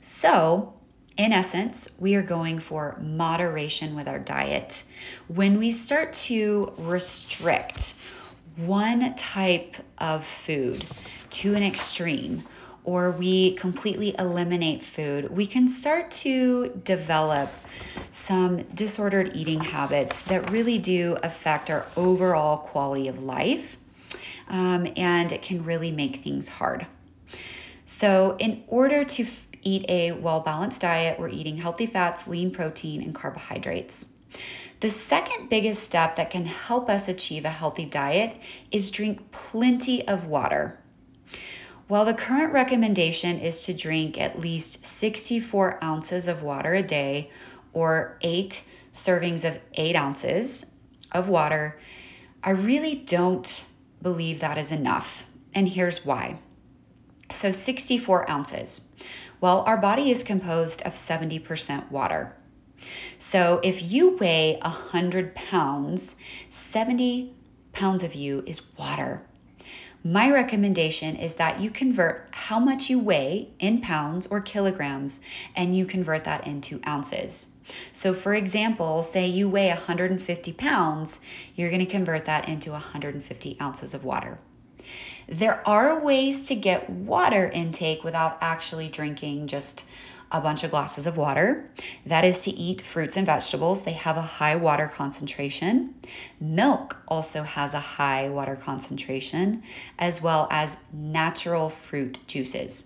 So, 0.01 0.73
in 1.17 1.31
essence, 1.31 1.89
we 1.99 2.15
are 2.15 2.23
going 2.23 2.59
for 2.59 2.97
moderation 3.01 3.95
with 3.95 4.07
our 4.07 4.19
diet. 4.19 4.83
When 5.27 5.59
we 5.59 5.71
start 5.71 6.13
to 6.13 6.73
restrict 6.77 7.95
one 8.57 9.15
type 9.15 9.75
of 9.99 10.25
food 10.25 10.85
to 11.31 11.55
an 11.55 11.63
extreme, 11.63 12.43
or 12.83 13.11
we 13.11 13.53
completely 13.55 14.15
eliminate 14.19 14.83
food, 14.83 15.29
we 15.29 15.45
can 15.45 15.67
start 15.67 16.11
to 16.11 16.69
develop 16.83 17.49
some 18.11 18.63
disordered 18.75 19.35
eating 19.35 19.61
habits 19.61 20.21
that 20.23 20.51
really 20.51 20.77
do 20.77 21.17
affect 21.23 21.69
our 21.69 21.85
overall 21.95 22.57
quality 22.57 23.07
of 23.07 23.23
life. 23.23 23.77
Um, 24.49 24.87
and 24.97 25.31
it 25.31 25.41
can 25.41 25.63
really 25.63 25.91
make 25.91 26.17
things 26.17 26.47
hard. 26.47 26.85
So, 27.85 28.35
in 28.39 28.63
order 28.67 29.03
to 29.03 29.25
eat 29.61 29.85
a 29.89 30.11
well 30.11 30.41
balanced 30.41 30.81
diet, 30.81 31.19
we're 31.19 31.29
eating 31.29 31.57
healthy 31.57 31.85
fats, 31.85 32.27
lean 32.27 32.51
protein, 32.51 33.01
and 33.01 33.15
carbohydrates. 33.15 34.07
The 34.79 34.89
second 34.89 35.49
biggest 35.49 35.83
step 35.83 36.17
that 36.17 36.29
can 36.29 36.45
help 36.45 36.89
us 36.89 37.07
achieve 37.07 37.45
a 37.45 37.49
healthy 37.49 37.85
diet 37.85 38.35
is 38.71 38.91
drink 38.91 39.31
plenty 39.31 40.05
of 40.07 40.25
water. 40.25 40.77
While 41.93 42.05
the 42.05 42.15
current 42.15 42.51
recommendation 42.53 43.37
is 43.37 43.65
to 43.65 43.73
drink 43.75 44.19
at 44.19 44.39
least 44.39 44.83
64 44.83 45.83
ounces 45.83 46.27
of 46.27 46.41
water 46.41 46.73
a 46.73 46.81
day 46.81 47.29
or 47.71 48.17
eight 48.21 48.63
servings 48.95 49.47
of 49.47 49.59
eight 49.75 49.95
ounces 49.95 50.65
of 51.11 51.29
water, 51.29 51.79
I 52.43 52.49
really 52.49 52.95
don't 52.95 53.65
believe 54.01 54.39
that 54.39 54.57
is 54.57 54.71
enough. 54.71 55.21
And 55.53 55.69
here's 55.69 56.03
why. 56.03 56.39
So, 57.29 57.51
64 57.51 58.27
ounces. 58.27 58.87
Well, 59.39 59.59
our 59.67 59.77
body 59.77 60.09
is 60.09 60.23
composed 60.23 60.81
of 60.81 60.93
70% 60.93 61.91
water. 61.91 62.35
So, 63.19 63.61
if 63.63 63.83
you 63.83 64.17
weigh 64.17 64.57
100 64.63 65.35
pounds, 65.35 66.15
70 66.49 67.35
pounds 67.71 68.03
of 68.03 68.15
you 68.15 68.43
is 68.47 68.75
water. 68.79 69.21
My 70.05 70.29
recommendation 70.29 71.15
is 71.15 71.35
that 71.35 71.61
you 71.61 71.69
convert 71.71 72.27
how 72.31 72.59
much 72.59 72.89
you 72.89 72.99
weigh 72.99 73.47
in 73.59 73.79
pounds 73.79 74.27
or 74.27 74.41
kilograms 74.41 75.21
and 75.55 75.77
you 75.77 75.85
convert 75.85 76.25
that 76.25 76.45
into 76.45 76.81
ounces. 76.85 77.47
So, 77.93 78.13
for 78.13 78.33
example, 78.33 79.01
say 79.01 79.27
you 79.27 79.47
weigh 79.47 79.69
150 79.69 80.51
pounds, 80.53 81.21
you're 81.55 81.69
going 81.69 81.79
to 81.79 81.85
convert 81.85 82.25
that 82.25 82.49
into 82.49 82.71
150 82.71 83.57
ounces 83.61 83.93
of 83.93 84.03
water. 84.03 84.39
There 85.29 85.65
are 85.65 86.03
ways 86.03 86.49
to 86.49 86.55
get 86.55 86.89
water 86.89 87.49
intake 87.49 88.03
without 88.03 88.39
actually 88.41 88.89
drinking 88.89 89.47
just 89.47 89.85
a 90.33 90.41
bunch 90.41 90.63
of 90.63 90.71
glasses 90.71 91.05
of 91.05 91.15
water. 91.15 91.69
That 92.07 92.25
is 92.25 92.43
to 92.43 92.51
eat 92.51 92.81
fruits 92.81 93.15
and 93.15 93.25
vegetables. 93.25 93.83
They 93.83 93.93
have 93.93 94.17
a 94.17 94.21
high 94.21 94.55
water 94.55 94.91
concentration. 94.93 95.93
Milk 96.41 96.97
also 97.07 97.43
has 97.43 97.73
a 97.75 97.79
high 97.79 98.29
water 98.29 98.55
concentration, 98.55 99.63
as 99.99 100.21
well 100.21 100.47
as 100.51 100.75
natural 100.91 101.69
fruit 101.69 102.17
juices. 102.27 102.85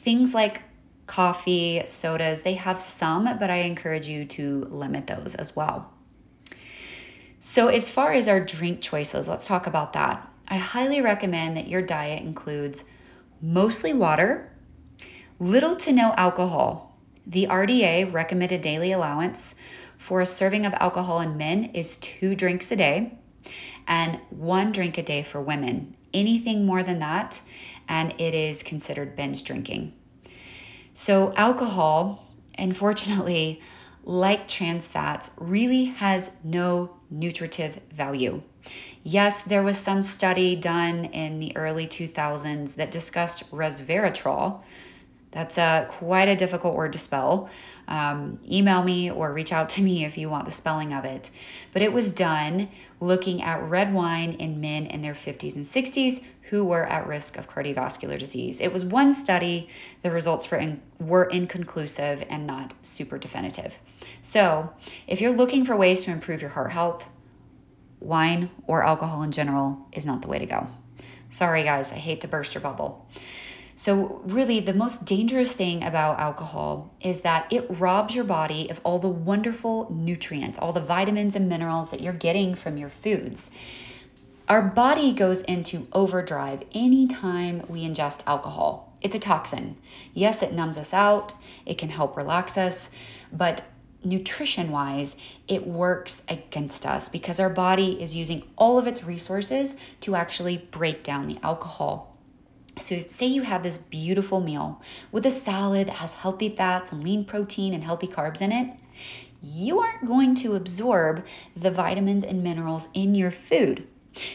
Things 0.00 0.34
like 0.34 0.62
coffee, 1.06 1.82
sodas, 1.86 2.42
they 2.42 2.54
have 2.54 2.82
some, 2.82 3.38
but 3.38 3.48
I 3.48 3.58
encourage 3.58 4.08
you 4.08 4.24
to 4.24 4.66
limit 4.70 5.06
those 5.06 5.36
as 5.36 5.54
well. 5.54 5.92
So, 7.38 7.68
as 7.68 7.88
far 7.88 8.12
as 8.12 8.26
our 8.26 8.44
drink 8.44 8.80
choices, 8.80 9.28
let's 9.28 9.46
talk 9.46 9.68
about 9.68 9.92
that. 9.92 10.28
I 10.48 10.56
highly 10.56 11.00
recommend 11.00 11.56
that 11.56 11.68
your 11.68 11.82
diet 11.82 12.22
includes 12.22 12.84
mostly 13.40 13.92
water, 13.92 14.50
little 15.38 15.76
to 15.76 15.92
no 15.92 16.14
alcohol. 16.16 16.96
The 17.26 17.46
RDA 17.46 18.12
recommended 18.12 18.60
daily 18.60 18.92
allowance 18.92 19.54
for 19.98 20.20
a 20.20 20.26
serving 20.26 20.64
of 20.64 20.74
alcohol 20.74 21.20
in 21.20 21.36
men 21.36 21.70
is 21.74 21.96
two 21.96 22.34
drinks 22.34 22.70
a 22.72 22.76
day 22.76 23.18
and 23.86 24.18
one 24.30 24.72
drink 24.72 24.98
a 24.98 25.02
day 25.02 25.22
for 25.22 25.40
women. 25.40 25.96
Anything 26.14 26.64
more 26.64 26.82
than 26.82 27.00
that, 27.00 27.40
and 27.88 28.14
it 28.18 28.34
is 28.34 28.62
considered 28.62 29.16
binge 29.16 29.44
drinking. 29.44 29.92
So, 30.94 31.34
alcohol, 31.34 32.24
unfortunately, 32.58 33.60
like 34.04 34.48
trans 34.48 34.88
fats, 34.88 35.30
really 35.36 35.84
has 35.84 36.30
no 36.42 36.96
nutritive 37.10 37.80
value. 37.92 38.42
Yes, 39.02 39.42
there 39.42 39.62
was 39.62 39.78
some 39.78 40.02
study 40.02 40.56
done 40.56 41.06
in 41.06 41.38
the 41.38 41.56
early 41.56 41.86
2000s 41.86 42.74
that 42.76 42.90
discussed 42.90 43.50
resveratrol. 43.52 44.62
That's 45.36 45.58
a 45.58 45.86
quite 45.90 46.28
a 46.28 46.34
difficult 46.34 46.74
word 46.74 46.94
to 46.94 46.98
spell. 46.98 47.50
Um, 47.88 48.40
email 48.50 48.82
me 48.82 49.10
or 49.10 49.34
reach 49.34 49.52
out 49.52 49.68
to 49.70 49.82
me 49.82 50.06
if 50.06 50.16
you 50.16 50.30
want 50.30 50.46
the 50.46 50.50
spelling 50.50 50.94
of 50.94 51.04
it. 51.04 51.28
But 51.74 51.82
it 51.82 51.92
was 51.92 52.10
done 52.10 52.70
looking 53.00 53.42
at 53.42 53.62
red 53.68 53.92
wine 53.92 54.32
in 54.32 54.62
men 54.62 54.86
in 54.86 55.02
their 55.02 55.12
50s 55.12 55.54
and 55.54 55.62
60s 55.62 56.24
who 56.48 56.64
were 56.64 56.86
at 56.86 57.06
risk 57.06 57.36
of 57.36 57.50
cardiovascular 57.50 58.18
disease. 58.18 58.62
It 58.62 58.72
was 58.72 58.82
one 58.82 59.12
study. 59.12 59.68
The 60.00 60.10
results 60.10 60.50
in, 60.50 60.80
were 61.00 61.24
inconclusive 61.24 62.24
and 62.30 62.46
not 62.46 62.72
super 62.80 63.18
definitive. 63.18 63.74
So, 64.22 64.72
if 65.06 65.20
you're 65.20 65.34
looking 65.34 65.66
for 65.66 65.76
ways 65.76 66.02
to 66.04 66.12
improve 66.12 66.40
your 66.40 66.48
heart 66.48 66.70
health, 66.70 67.04
wine 68.00 68.48
or 68.66 68.82
alcohol 68.82 69.22
in 69.22 69.32
general 69.32 69.86
is 69.92 70.06
not 70.06 70.22
the 70.22 70.28
way 70.28 70.38
to 70.38 70.46
go. 70.46 70.66
Sorry, 71.28 71.62
guys, 71.62 71.92
I 71.92 71.96
hate 71.96 72.22
to 72.22 72.28
burst 72.28 72.54
your 72.54 72.62
bubble. 72.62 73.06
So, 73.78 74.22
really, 74.24 74.60
the 74.60 74.72
most 74.72 75.04
dangerous 75.04 75.52
thing 75.52 75.84
about 75.84 76.18
alcohol 76.18 76.94
is 77.02 77.20
that 77.20 77.46
it 77.52 77.66
robs 77.68 78.14
your 78.14 78.24
body 78.24 78.70
of 78.70 78.80
all 78.84 78.98
the 78.98 79.08
wonderful 79.08 79.86
nutrients, 79.90 80.58
all 80.58 80.72
the 80.72 80.80
vitamins 80.80 81.36
and 81.36 81.46
minerals 81.46 81.90
that 81.90 82.00
you're 82.00 82.14
getting 82.14 82.54
from 82.54 82.78
your 82.78 82.88
foods. 82.88 83.50
Our 84.48 84.62
body 84.62 85.12
goes 85.12 85.42
into 85.42 85.88
overdrive 85.92 86.62
anytime 86.72 87.64
we 87.68 87.86
ingest 87.86 88.22
alcohol. 88.26 88.96
It's 89.02 89.14
a 89.14 89.18
toxin. 89.18 89.76
Yes, 90.14 90.42
it 90.42 90.54
numbs 90.54 90.78
us 90.78 90.94
out, 90.94 91.34
it 91.66 91.76
can 91.76 91.90
help 91.90 92.16
relax 92.16 92.56
us, 92.56 92.88
but 93.30 93.62
nutrition 94.02 94.70
wise, 94.70 95.16
it 95.48 95.66
works 95.66 96.22
against 96.30 96.86
us 96.86 97.10
because 97.10 97.38
our 97.38 97.50
body 97.50 98.00
is 98.00 98.16
using 98.16 98.42
all 98.56 98.78
of 98.78 98.86
its 98.86 99.04
resources 99.04 99.76
to 100.00 100.14
actually 100.14 100.66
break 100.70 101.02
down 101.02 101.26
the 101.26 101.38
alcohol. 101.42 102.15
So, 102.78 103.02
say 103.08 103.26
you 103.26 103.42
have 103.42 103.62
this 103.62 103.78
beautiful 103.78 104.40
meal 104.40 104.82
with 105.10 105.26
a 105.26 105.30
salad 105.30 105.88
that 105.88 105.96
has 105.96 106.12
healthy 106.12 106.50
fats 106.50 106.92
and 106.92 107.02
lean 107.02 107.24
protein 107.24 107.74
and 107.74 107.82
healthy 107.82 108.06
carbs 108.06 108.40
in 108.40 108.52
it, 108.52 108.70
you 109.42 109.78
aren't 109.78 110.06
going 110.06 110.34
to 110.36 110.56
absorb 110.56 111.24
the 111.56 111.70
vitamins 111.70 112.24
and 112.24 112.42
minerals 112.42 112.88
in 112.94 113.14
your 113.14 113.30
food 113.30 113.86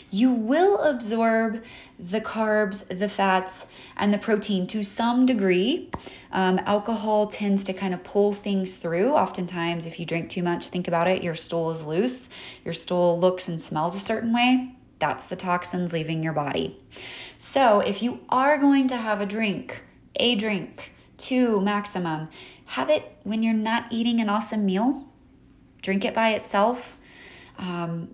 you 0.09 0.31
will 0.31 0.81
absorb 0.83 1.63
the 1.99 2.21
carbs, 2.21 2.87
the 2.99 3.09
fats, 3.09 3.67
and 3.97 4.13
the 4.13 4.17
protein 4.17 4.67
to 4.67 4.83
some 4.83 5.25
degree. 5.25 5.89
Um, 6.31 6.59
alcohol 6.65 7.27
tends 7.27 7.63
to 7.65 7.73
kind 7.73 7.93
of 7.93 8.03
pull 8.03 8.33
things 8.33 8.75
through. 8.75 9.13
Oftentimes, 9.13 9.85
if 9.85 9.99
you 9.99 10.05
drink 10.05 10.29
too 10.29 10.43
much, 10.43 10.67
think 10.67 10.87
about 10.87 11.07
it, 11.07 11.23
your 11.23 11.35
stool 11.35 11.71
is 11.71 11.83
loose, 11.83 12.29
your 12.63 12.73
stool 12.73 13.19
looks 13.19 13.47
and 13.47 13.61
smells 13.61 13.95
a 13.95 13.99
certain 13.99 14.33
way. 14.33 14.75
That's 15.01 15.25
the 15.25 15.35
toxins 15.35 15.93
leaving 15.93 16.23
your 16.23 16.31
body. 16.31 16.79
So, 17.39 17.79
if 17.79 18.03
you 18.03 18.19
are 18.29 18.57
going 18.59 18.87
to 18.89 18.95
have 18.95 19.19
a 19.19 19.25
drink, 19.25 19.83
a 20.15 20.35
drink, 20.35 20.93
two 21.17 21.59
maximum, 21.59 22.29
have 22.65 22.89
it 22.91 23.17
when 23.23 23.41
you're 23.41 23.53
not 23.53 23.91
eating 23.91 24.21
an 24.21 24.29
awesome 24.29 24.63
meal. 24.63 25.03
Drink 25.81 26.05
it 26.05 26.13
by 26.13 26.35
itself. 26.35 26.99
Um, 27.57 28.13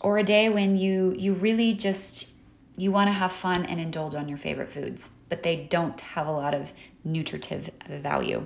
or 0.00 0.18
a 0.18 0.24
day 0.24 0.48
when 0.48 0.76
you 0.76 1.14
you 1.16 1.34
really 1.34 1.74
just 1.74 2.28
you 2.76 2.90
want 2.90 3.08
to 3.08 3.12
have 3.12 3.32
fun 3.32 3.64
and 3.66 3.78
indulge 3.78 4.16
on 4.16 4.28
your 4.28 4.38
favorite 4.38 4.72
foods, 4.72 5.10
but 5.28 5.44
they 5.44 5.68
don't 5.70 6.00
have 6.00 6.26
a 6.26 6.32
lot 6.32 6.54
of 6.54 6.72
nutritive 7.04 7.70
value. 7.88 8.44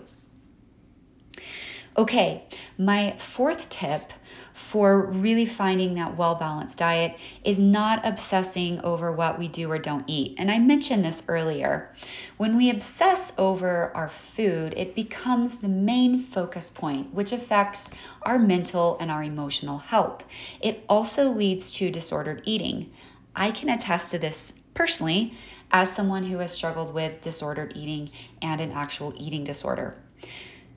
Okay, 1.97 2.45
my 2.77 3.17
fourth 3.19 3.71
tip 3.71 4.13
for 4.55 5.07
really 5.07 5.45
finding 5.45 5.95
that 5.95 6.17
well 6.17 6.37
balanced 6.37 6.79
diet 6.79 7.19
is 7.43 7.59
not 7.59 8.07
obsessing 8.07 8.81
over 8.83 9.11
what 9.11 9.37
we 9.37 9.49
do 9.49 9.69
or 9.69 9.81
don't 9.81 10.05
eat. 10.07 10.37
And 10.39 10.49
I 10.49 10.61
mentioned 10.61 11.05
this 11.05 11.25
earlier. 11.27 11.93
When 12.37 12.57
we 12.57 12.71
obsess 12.71 13.33
over 13.37 13.91
our 13.97 14.09
food, 14.09 14.73
it 14.77 14.95
becomes 14.95 15.57
the 15.57 15.69
main 15.69 16.23
focus 16.23 16.71
point, 16.71 17.13
which 17.13 17.33
affects 17.33 17.91
our 18.23 18.39
mental 18.39 18.97
and 19.01 19.11
our 19.11 19.25
emotional 19.25 19.79
health. 19.79 20.23
It 20.61 20.85
also 20.89 21.31
leads 21.31 21.75
to 21.75 21.91
disordered 21.91 22.43
eating. 22.45 22.93
I 23.35 23.51
can 23.51 23.71
attest 23.71 24.13
to 24.13 24.19
this 24.21 24.53
personally 24.73 25.35
as 25.73 25.91
someone 25.91 26.23
who 26.23 26.39
has 26.39 26.53
struggled 26.53 26.95
with 26.95 27.21
disordered 27.21 27.73
eating 27.75 28.09
and 28.41 28.61
an 28.61 28.71
actual 28.71 29.13
eating 29.17 29.43
disorder. 29.43 29.97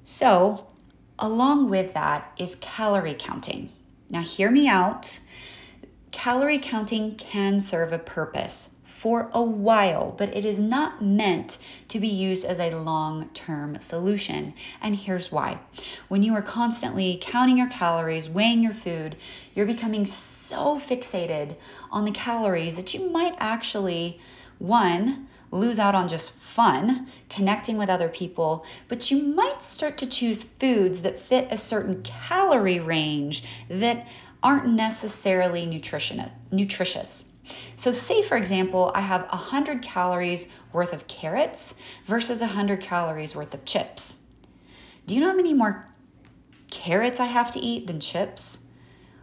So, 0.04 0.66
along 1.20 1.70
with 1.70 1.94
that 1.94 2.32
is 2.38 2.56
calorie 2.56 3.16
counting. 3.18 3.70
Now, 4.10 4.22
hear 4.22 4.50
me 4.50 4.68
out. 4.68 5.20
Calorie 6.12 6.60
counting 6.60 7.16
can 7.16 7.60
serve 7.60 7.92
a 7.92 8.00
purpose 8.00 8.70
for 8.86 9.30
a 9.32 9.42
while, 9.42 10.12
but 10.18 10.36
it 10.36 10.44
is 10.44 10.58
not 10.58 11.04
meant 11.04 11.60
to 11.88 12.00
be 12.00 12.08
used 12.08 12.44
as 12.44 12.60
a 12.60 12.72
long 12.72 13.30
term 13.30 13.80
solution. 13.80 14.54
And 14.82 14.96
here's 14.96 15.32
why. 15.32 15.60
When 16.08 16.24
you 16.24 16.34
are 16.34 16.42
constantly 16.42 17.20
counting 17.22 17.58
your 17.58 17.70
calories, 17.70 18.28
weighing 18.28 18.64
your 18.64 18.74
food, 18.74 19.16
you're 19.54 19.68
becoming 19.68 20.06
so 20.06 20.80
fixated 20.80 21.56
on 21.92 22.06
the 22.06 22.12
calories 22.12 22.76
that 22.76 22.94
you 22.96 23.12
might 23.12 23.36
actually, 23.38 24.20
one, 24.58 25.28
lose 25.52 25.80
out 25.80 25.96
on 25.96 26.08
just 26.08 26.32
fun, 26.32 27.08
connecting 27.30 27.78
with 27.78 27.90
other 27.90 28.10
people, 28.10 28.66
but 28.88 29.10
you 29.12 29.22
might 29.24 29.64
start 29.64 29.98
to 29.98 30.06
choose 30.06 30.44
foods 30.44 31.02
that 31.02 31.20
fit 31.20 31.48
a 31.52 31.58
certain 31.58 32.02
calorie 32.04 32.80
range 32.80 33.44
that 33.70 34.08
aren't 34.44 34.68
necessarily 34.68 35.66
nutritious. 35.66 37.26
So, 37.76 37.94
say 37.94 38.22
for 38.22 38.38
example, 38.38 38.92
I 38.94 39.02
have 39.02 39.22
100 39.30 39.82
calories 39.82 40.50
worth 40.74 40.94
of 40.94 41.08
carrots 41.08 41.76
versus 42.06 42.42
100 42.42 42.82
calories 42.82 43.36
worth 43.36 43.54
of 43.54 43.64
chips. 43.66 44.22
Do 45.06 45.16
you 45.16 45.22
know 45.22 45.30
how 45.30 45.36
many 45.36 45.54
more 45.54 45.88
carrots 46.70 47.20
I 47.20 47.26
have 47.28 47.52
to 47.52 47.60
eat 47.60 47.88
than 47.88 48.00
chips? 48.00 48.60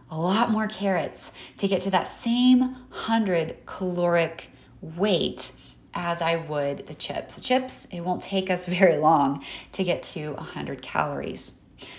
A 0.09 0.17
lot 0.17 0.51
more 0.51 0.67
carrots 0.67 1.31
to 1.57 1.67
get 1.67 1.81
to 1.81 1.91
that 1.91 2.07
same 2.07 2.61
100 2.61 3.65
caloric 3.65 4.49
weight 4.81 5.51
as 5.95 6.21
I 6.21 6.35
would 6.35 6.85
the 6.87 6.93
chips. 6.93 7.35
The 7.35 7.41
chips, 7.41 7.85
it 7.85 8.01
won't 8.01 8.21
take 8.21 8.51
us 8.51 8.65
very 8.67 8.97
long 8.97 9.43
to 9.71 9.83
get 9.83 10.03
to 10.03 10.33
100 10.33 10.81
calories. 10.81 11.53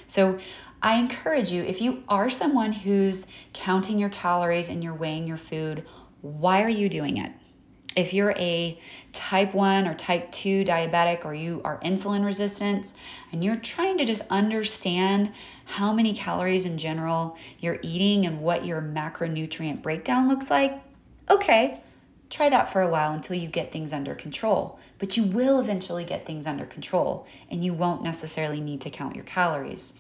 So 0.07 0.39
I 0.83 0.99
encourage 0.99 1.51
you, 1.51 1.63
if 1.63 1.81
you 1.81 2.03
are 2.09 2.31
someone 2.31 2.73
who's 2.73 3.27
counting 3.53 3.99
your 3.99 4.11
calories 4.11 4.69
and 4.69 4.85
you're 4.85 4.95
weighing 4.95 5.27
your 5.27 5.37
food, 5.37 5.85
why 6.21 6.63
are 6.63 6.69
you 6.69 6.89
doing 6.89 7.17
it? 7.17 7.33
If 7.97 8.13
you're 8.13 8.33
a 8.33 8.79
type 9.15 9.55
1 9.55 9.89
or 9.89 9.95
type 9.95 10.31
2 10.31 10.65
diabetic 10.65 11.25
or 11.25 11.35
you 11.35 11.63
are 11.65 11.81
insulin 11.81 12.27
resistant 12.27 12.93
and 13.33 13.43
you're 13.43 13.57
trying 13.57 13.97
to 13.97 14.05
just 14.05 14.23
understand 14.29 15.33
how 15.65 15.95
many 15.95 16.13
calories 16.13 16.67
in 16.67 16.77
general 16.77 17.39
you're 17.61 17.79
eating 17.81 18.27
and 18.27 18.43
what 18.43 18.67
your 18.67 18.83
macronutrient 18.83 19.81
breakdown 19.81 20.29
looks 20.29 20.51
like, 20.51 20.79
okay, 21.31 21.81
Try 22.29 22.49
that 22.49 22.73
for 22.73 22.83
a 22.83 22.89
while 22.89 23.13
until 23.13 23.37
you 23.37 23.49
get 23.49 23.71
things 23.73 23.93
under 23.93 24.15
control. 24.15 24.79
But 24.99 25.17
you 25.17 25.23
will 25.23 25.61
eventually 25.61 26.05
get 26.05 26.27
things 26.27 26.47
under 26.47 26.67
control 26.67 27.27
and 27.51 27.65
you 27.65 27.73
won't 27.73 28.03
necessarily 28.03 28.61
need 28.61 28.81
to 28.83 28.91
count 28.91 29.15
your 29.15 29.25
calories. 29.25 29.95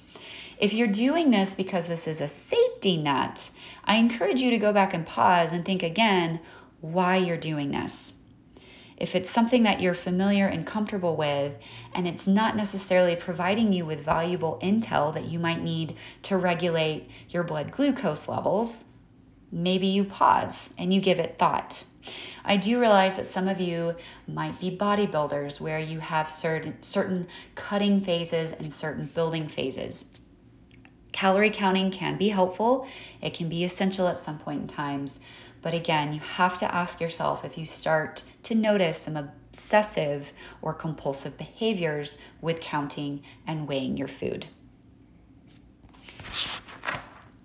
If 0.58 0.72
you're 0.72 0.88
doing 0.88 1.30
this 1.30 1.54
because 1.54 1.86
this 1.86 2.08
is 2.08 2.20
a 2.20 2.28
safety 2.28 2.96
net, 2.96 3.50
I 3.84 3.96
encourage 3.96 4.40
you 4.40 4.50
to 4.50 4.58
go 4.58 4.72
back 4.72 4.94
and 4.94 5.06
pause 5.06 5.52
and 5.52 5.64
think 5.64 5.82
again 5.82 6.40
why 6.80 7.16
you're 7.16 7.36
doing 7.36 7.70
this. 7.70 8.14
if 8.96 9.14
it's 9.14 9.30
something 9.30 9.62
that 9.64 9.80
you're 9.80 9.94
familiar 9.94 10.46
and 10.46 10.66
comfortable 10.66 11.16
with, 11.16 11.52
and 11.94 12.08
it's 12.08 12.26
not 12.26 12.56
necessarily 12.56 13.14
providing 13.14 13.72
you 13.72 13.84
with 13.84 14.04
valuable 14.04 14.58
intel 14.62 15.12
that 15.12 15.26
you 15.26 15.38
might 15.38 15.62
need 15.62 15.94
to 16.22 16.36
regulate 16.36 17.08
your 17.28 17.44
blood 17.44 17.70
glucose 17.70 18.28
levels, 18.28 18.86
maybe 19.50 19.86
you 19.86 20.04
pause 20.04 20.72
and 20.78 20.92
you 20.92 21.00
give 21.00 21.18
it 21.18 21.38
thought. 21.38 21.84
I 22.44 22.56
do 22.56 22.78
realize 22.78 23.16
that 23.16 23.26
some 23.26 23.48
of 23.48 23.60
you 23.60 23.96
might 24.28 24.58
be 24.60 24.76
bodybuilders 24.76 25.60
where 25.60 25.80
you 25.80 25.98
have 25.98 26.30
certain 26.30 26.80
certain 26.82 27.26
cutting 27.56 28.00
phases 28.00 28.52
and 28.52 28.72
certain 28.72 29.06
building 29.06 29.48
phases. 29.48 30.04
Calorie 31.12 31.50
counting 31.50 31.90
can 31.90 32.16
be 32.16 32.28
helpful. 32.28 32.86
It 33.22 33.34
can 33.34 33.48
be 33.48 33.64
essential 33.64 34.06
at 34.06 34.18
some 34.18 34.38
point 34.38 34.60
in 34.60 34.66
times, 34.68 35.20
but 35.62 35.74
again, 35.74 36.12
you 36.12 36.20
have 36.20 36.58
to 36.58 36.72
ask 36.72 37.00
yourself 37.00 37.44
if 37.44 37.58
you 37.58 37.66
start 37.66 38.22
to 38.44 38.54
notice 38.54 38.98
some 38.98 39.16
obsessive 39.16 40.28
or 40.62 40.74
compulsive 40.74 41.36
behaviors 41.38 42.18
with 42.40 42.60
counting 42.60 43.22
and 43.46 43.66
weighing 43.66 43.96
your 43.96 44.08
food. 44.08 44.46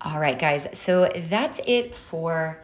All 0.04 0.20
right, 0.20 0.40
guys, 0.40 0.68
so 0.74 1.12
that's 1.30 1.60
it 1.68 1.96
for 1.96 2.64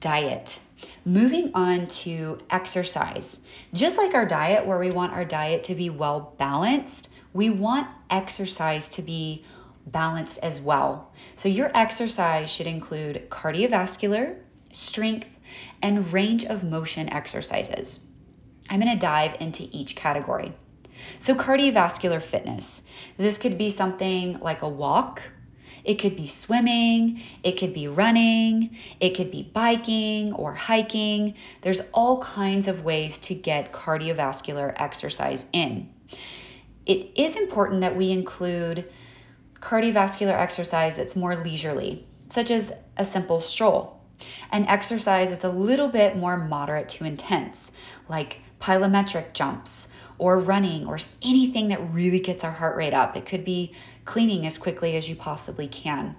diet. 0.00 0.58
Moving 1.04 1.52
on 1.54 1.86
to 1.86 2.38
exercise. 2.50 3.40
Just 3.72 3.98
like 3.98 4.14
our 4.14 4.26
diet, 4.26 4.66
where 4.66 4.80
we 4.80 4.90
want 4.90 5.12
our 5.12 5.24
diet 5.24 5.62
to 5.64 5.76
be 5.76 5.90
well 5.90 6.34
balanced, 6.38 7.10
we 7.34 7.50
want 7.50 7.86
exercise 8.10 8.88
to 8.90 9.02
be 9.02 9.44
balanced 9.86 10.40
as 10.42 10.60
well. 10.60 11.12
So, 11.36 11.48
your 11.48 11.70
exercise 11.72 12.50
should 12.50 12.66
include 12.66 13.30
cardiovascular, 13.30 14.38
strength, 14.72 15.28
and 15.82 16.12
range 16.12 16.44
of 16.46 16.64
motion 16.64 17.08
exercises. 17.12 18.06
I'm 18.70 18.80
going 18.80 18.92
to 18.92 18.98
dive 18.98 19.36
into 19.38 19.68
each 19.70 19.94
category. 19.94 20.52
So, 21.20 21.34
cardiovascular 21.36 22.20
fitness. 22.20 22.82
This 23.18 23.38
could 23.38 23.56
be 23.56 23.70
something 23.70 24.40
like 24.40 24.62
a 24.62 24.68
walk, 24.68 25.22
it 25.84 25.94
could 25.94 26.16
be 26.16 26.26
swimming, 26.26 27.22
it 27.42 27.52
could 27.58 27.74
be 27.74 27.88
running, 27.88 28.76
it 29.00 29.10
could 29.10 29.30
be 29.30 29.50
biking 29.52 30.32
or 30.34 30.54
hiking. 30.54 31.34
There's 31.62 31.80
all 31.92 32.22
kinds 32.22 32.68
of 32.68 32.84
ways 32.84 33.18
to 33.20 33.34
get 33.34 33.72
cardiovascular 33.72 34.74
exercise 34.76 35.44
in. 35.52 35.88
It 36.86 37.10
is 37.16 37.36
important 37.36 37.80
that 37.80 37.96
we 37.96 38.10
include 38.10 38.90
cardiovascular 39.54 40.36
exercise 40.36 40.96
that's 40.96 41.16
more 41.16 41.36
leisurely, 41.36 42.06
such 42.28 42.50
as 42.50 42.72
a 42.96 43.04
simple 43.04 43.40
stroll 43.40 44.00
and 44.50 44.66
exercise 44.68 45.30
that's 45.30 45.44
a 45.44 45.50
little 45.50 45.88
bit 45.88 46.16
more 46.16 46.36
moderate 46.36 46.88
to 46.88 47.04
intense, 47.04 47.72
like 48.08 48.38
plyometric 48.60 49.32
jumps 49.32 49.88
or 50.18 50.38
running 50.38 50.86
or 50.86 50.98
anything 51.22 51.68
that 51.68 51.92
really 51.92 52.20
gets 52.20 52.44
our 52.44 52.52
heart 52.52 52.76
rate 52.76 52.94
up. 52.94 53.16
It 53.16 53.26
could 53.26 53.44
be 53.44 53.74
cleaning 54.04 54.46
as 54.46 54.58
quickly 54.58 54.96
as 54.96 55.08
you 55.08 55.16
possibly 55.16 55.68
can. 55.68 56.16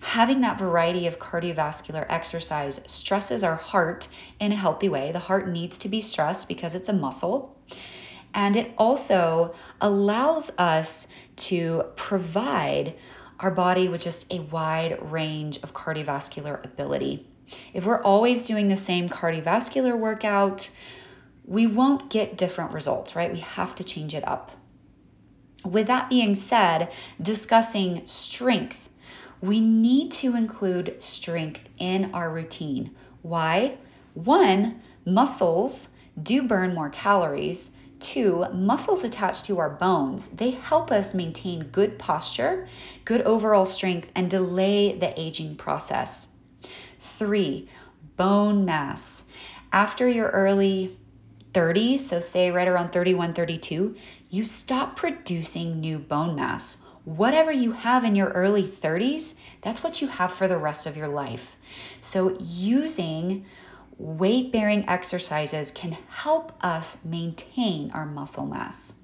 Having 0.00 0.42
that 0.42 0.58
variety 0.58 1.06
of 1.06 1.18
cardiovascular 1.18 2.04
exercise 2.08 2.80
stresses 2.86 3.42
our 3.42 3.56
heart 3.56 4.08
in 4.40 4.52
a 4.52 4.56
healthy 4.56 4.88
way. 4.88 5.12
The 5.12 5.18
heart 5.18 5.48
needs 5.48 5.78
to 5.78 5.88
be 5.88 6.00
stressed 6.00 6.48
because 6.48 6.74
it's 6.74 6.88
a 6.88 6.92
muscle. 6.92 7.56
And 8.34 8.56
it 8.56 8.72
also 8.78 9.54
allows 9.80 10.50
us 10.58 11.06
to 11.36 11.84
provide 11.96 12.94
our 13.40 13.50
body 13.50 13.88
with 13.88 14.00
just 14.02 14.32
a 14.32 14.40
wide 14.40 14.98
range 15.10 15.58
of 15.62 15.74
cardiovascular 15.74 16.64
ability. 16.64 17.26
If 17.74 17.84
we're 17.84 18.02
always 18.02 18.46
doing 18.46 18.68
the 18.68 18.76
same 18.76 19.08
cardiovascular 19.08 19.96
workout, 19.98 20.70
we 21.44 21.66
won't 21.66 22.08
get 22.08 22.38
different 22.38 22.72
results, 22.72 23.16
right? 23.16 23.32
We 23.32 23.40
have 23.40 23.74
to 23.76 23.84
change 23.84 24.14
it 24.14 24.26
up. 24.26 24.52
With 25.64 25.86
that 25.86 26.08
being 26.08 26.34
said, 26.34 26.90
discussing 27.20 28.02
strength, 28.06 28.78
we 29.40 29.60
need 29.60 30.10
to 30.12 30.36
include 30.36 31.02
strength 31.02 31.68
in 31.78 32.12
our 32.14 32.32
routine. 32.32 32.94
Why? 33.22 33.76
One, 34.14 34.80
muscles 35.04 35.88
do 36.22 36.42
burn 36.42 36.74
more 36.74 36.90
calories. 36.90 37.72
Two, 38.00 38.46
muscles 38.52 39.04
attached 39.04 39.44
to 39.44 39.58
our 39.58 39.70
bones, 39.70 40.26
they 40.28 40.50
help 40.50 40.90
us 40.90 41.14
maintain 41.14 41.68
good 41.68 41.98
posture, 42.00 42.66
good 43.04 43.20
overall 43.22 43.64
strength, 43.64 44.10
and 44.16 44.28
delay 44.28 44.98
the 44.98 45.18
aging 45.20 45.54
process. 45.54 46.28
Three, 46.98 47.68
bone 48.16 48.64
mass. 48.64 49.22
After 49.72 50.08
your 50.08 50.30
early 50.30 50.98
30s, 51.52 52.00
so 52.00 52.20
say 52.20 52.50
right 52.50 52.68
around 52.68 52.92
31, 52.92 53.34
32, 53.34 53.94
you 54.30 54.44
stop 54.44 54.96
producing 54.96 55.80
new 55.80 55.98
bone 55.98 56.34
mass. 56.34 56.78
Whatever 57.04 57.50
you 57.50 57.72
have 57.72 58.04
in 58.04 58.14
your 58.14 58.28
early 58.28 58.62
30s, 58.62 59.34
that's 59.60 59.82
what 59.82 60.00
you 60.00 60.08
have 60.08 60.32
for 60.32 60.46
the 60.46 60.56
rest 60.56 60.86
of 60.86 60.96
your 60.96 61.08
life. 61.08 61.56
So, 62.00 62.36
using 62.40 63.44
weight 63.98 64.52
bearing 64.52 64.88
exercises 64.88 65.70
can 65.70 65.96
help 66.08 66.52
us 66.64 66.98
maintain 67.04 67.90
our 67.92 68.06
muscle 68.06 68.46
mass. 68.46 68.94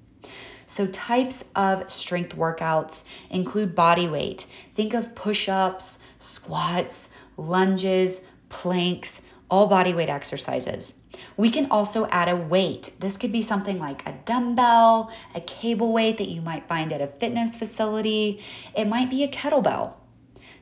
So, 0.67 0.87
types 0.87 1.45
of 1.57 1.91
strength 1.91 2.37
workouts 2.37 3.03
include 3.31 3.75
body 3.75 4.07
weight. 4.07 4.47
Think 4.75 4.95
of 4.95 5.15
push 5.15 5.49
ups, 5.49 5.99
squats, 6.19 7.09
lunges, 7.37 8.21
planks, 8.49 9.23
all 9.51 9.67
body 9.67 9.95
weight 9.95 10.09
exercises. 10.09 11.01
We 11.37 11.51
can 11.51 11.71
also 11.71 12.07
add 12.07 12.29
a 12.29 12.37
weight. 12.37 12.93
This 13.01 13.17
could 13.17 13.33
be 13.33 13.43
something 13.43 13.79
like 13.79 14.07
a 14.09 14.19
dumbbell, 14.25 15.13
a 15.35 15.41
cable 15.41 15.93
weight 15.93 16.19
that 16.19 16.29
you 16.29 16.41
might 16.41 16.69
find 16.69 16.93
at 16.93 17.01
a 17.01 17.07
fitness 17.07 17.57
facility. 17.57 18.43
It 18.77 18.87
might 18.87 19.11
be 19.11 19.23
a 19.25 19.29
kettlebell. 19.29 19.95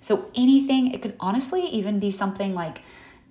So, 0.01 0.31
anything, 0.35 0.93
it 0.93 1.03
could 1.03 1.17
honestly 1.19 1.67
even 1.67 1.99
be 1.99 2.11
something 2.11 2.55
like 2.55 2.81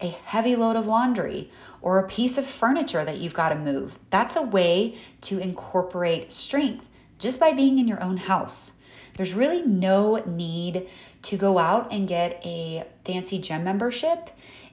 a 0.01 0.09
heavy 0.09 0.55
load 0.55 0.75
of 0.75 0.87
laundry 0.87 1.51
or 1.81 1.99
a 1.99 2.07
piece 2.07 2.37
of 2.37 2.45
furniture 2.45 3.05
that 3.05 3.19
you've 3.19 3.33
got 3.33 3.49
to 3.49 3.55
move. 3.55 3.97
That's 4.09 4.35
a 4.35 4.41
way 4.41 4.97
to 5.21 5.39
incorporate 5.39 6.31
strength 6.31 6.85
just 7.19 7.39
by 7.39 7.53
being 7.53 7.79
in 7.79 7.87
your 7.87 8.03
own 8.03 8.17
house. 8.17 8.73
There's 9.15 9.33
really 9.33 9.61
no 9.61 10.17
need 10.25 10.89
to 11.23 11.37
go 11.37 11.57
out 11.57 11.91
and 11.91 12.07
get 12.07 12.41
a 12.45 12.85
fancy 13.05 13.39
gym 13.39 13.63
membership 13.63 14.29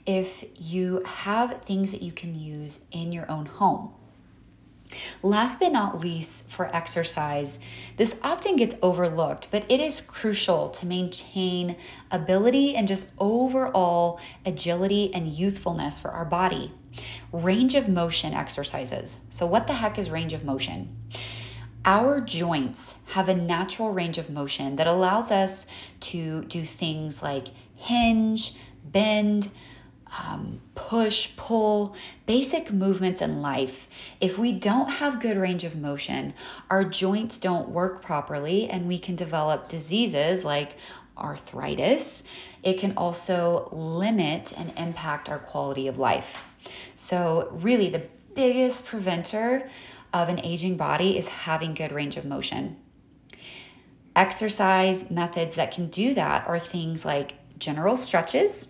if 0.07 0.45
you 0.57 1.03
have 1.05 1.63
things 1.63 1.93
that 1.93 2.03
you 2.03 2.13
can 2.13 2.35
use 2.35 2.81
in 2.91 3.13
your 3.13 3.31
own 3.31 3.47
home. 3.47 3.93
Last 5.23 5.59
but 5.59 5.73
not 5.73 6.01
least, 6.01 6.51
for 6.51 6.75
exercise, 6.75 7.59
this 7.97 8.19
often 8.23 8.57
gets 8.57 8.75
overlooked, 8.83 9.49
but 9.51 9.65
it 9.71 9.81
is 9.81 10.03
crucial 10.03 10.69
to 10.71 10.87
maintain 10.87 11.77
ability 12.11 12.77
and 12.77 12.87
just 12.87 13.09
overall 13.19 14.21
agility 14.45 15.15
and 15.15 15.33
youthfulness 15.33 15.99
for 15.99 16.11
our 16.11 16.27
body. 16.27 16.73
Range 17.33 17.75
of 17.75 17.89
motion 17.89 18.35
exercises. 18.35 19.21
So, 19.31 19.47
what 19.47 19.67
the 19.67 19.73
heck 19.73 19.99
is 19.99 20.11
range 20.11 20.35
of 20.35 20.45
motion? 20.45 20.95
Our 21.87 22.21
joints 22.21 22.95
have 23.07 23.29
a 23.31 23.35
natural 23.35 23.93
range 23.93 24.19
of 24.19 24.29
motion 24.29 24.77
that 24.77 24.87
allows 24.87 25.31
us 25.31 25.67
to 26.01 26.45
do 26.45 26.67
things 26.67 27.23
like 27.23 27.49
hinge, 27.77 28.55
bend, 28.85 29.51
um, 30.19 30.61
push, 30.75 31.35
pull, 31.37 31.95
basic 32.27 32.71
movements 32.71 33.23
in 33.23 33.41
life. 33.41 33.89
If 34.21 34.39
we 34.39 34.53
don't 34.53 34.89
have 34.89 35.21
good 35.21 35.37
range 35.37 35.65
of 35.65 35.77
motion, 35.77 36.35
our 36.71 36.85
joints 36.85 37.39
don't 37.39 37.69
work 37.71 38.03
properly 38.03 38.69
and 38.69 38.87
we 38.87 38.99
can 38.99 39.17
develop 39.17 39.69
diseases 39.69 40.45
like 40.45 40.77
arthritis. 41.17 42.25
It 42.63 42.79
can 42.79 42.97
also 42.97 43.69
limit 43.73 44.53
and 44.57 44.73
impact 44.77 45.29
our 45.29 45.39
quality 45.39 45.89
of 45.89 45.99
life. 45.99 46.37
So, 46.95 47.49
really, 47.53 47.89
the 47.89 48.07
biggest 48.35 48.85
preventer 48.85 49.69
of 50.13 50.29
an 50.29 50.39
aging 50.41 50.77
body 50.77 51.19
is 51.19 51.27
having 51.27 51.75
good 51.75 51.93
range 51.93 52.17
of 52.17 52.25
motion. 52.25 52.77
Exercise 54.15 55.11
methods 55.11 55.55
that 55.57 55.73
can 55.73 55.89
do 55.89 56.15
that 56.15 56.47
are 56.47 56.59
things 56.59 57.05
like 57.05 57.35
general 57.59 57.97
stretches 57.97 58.69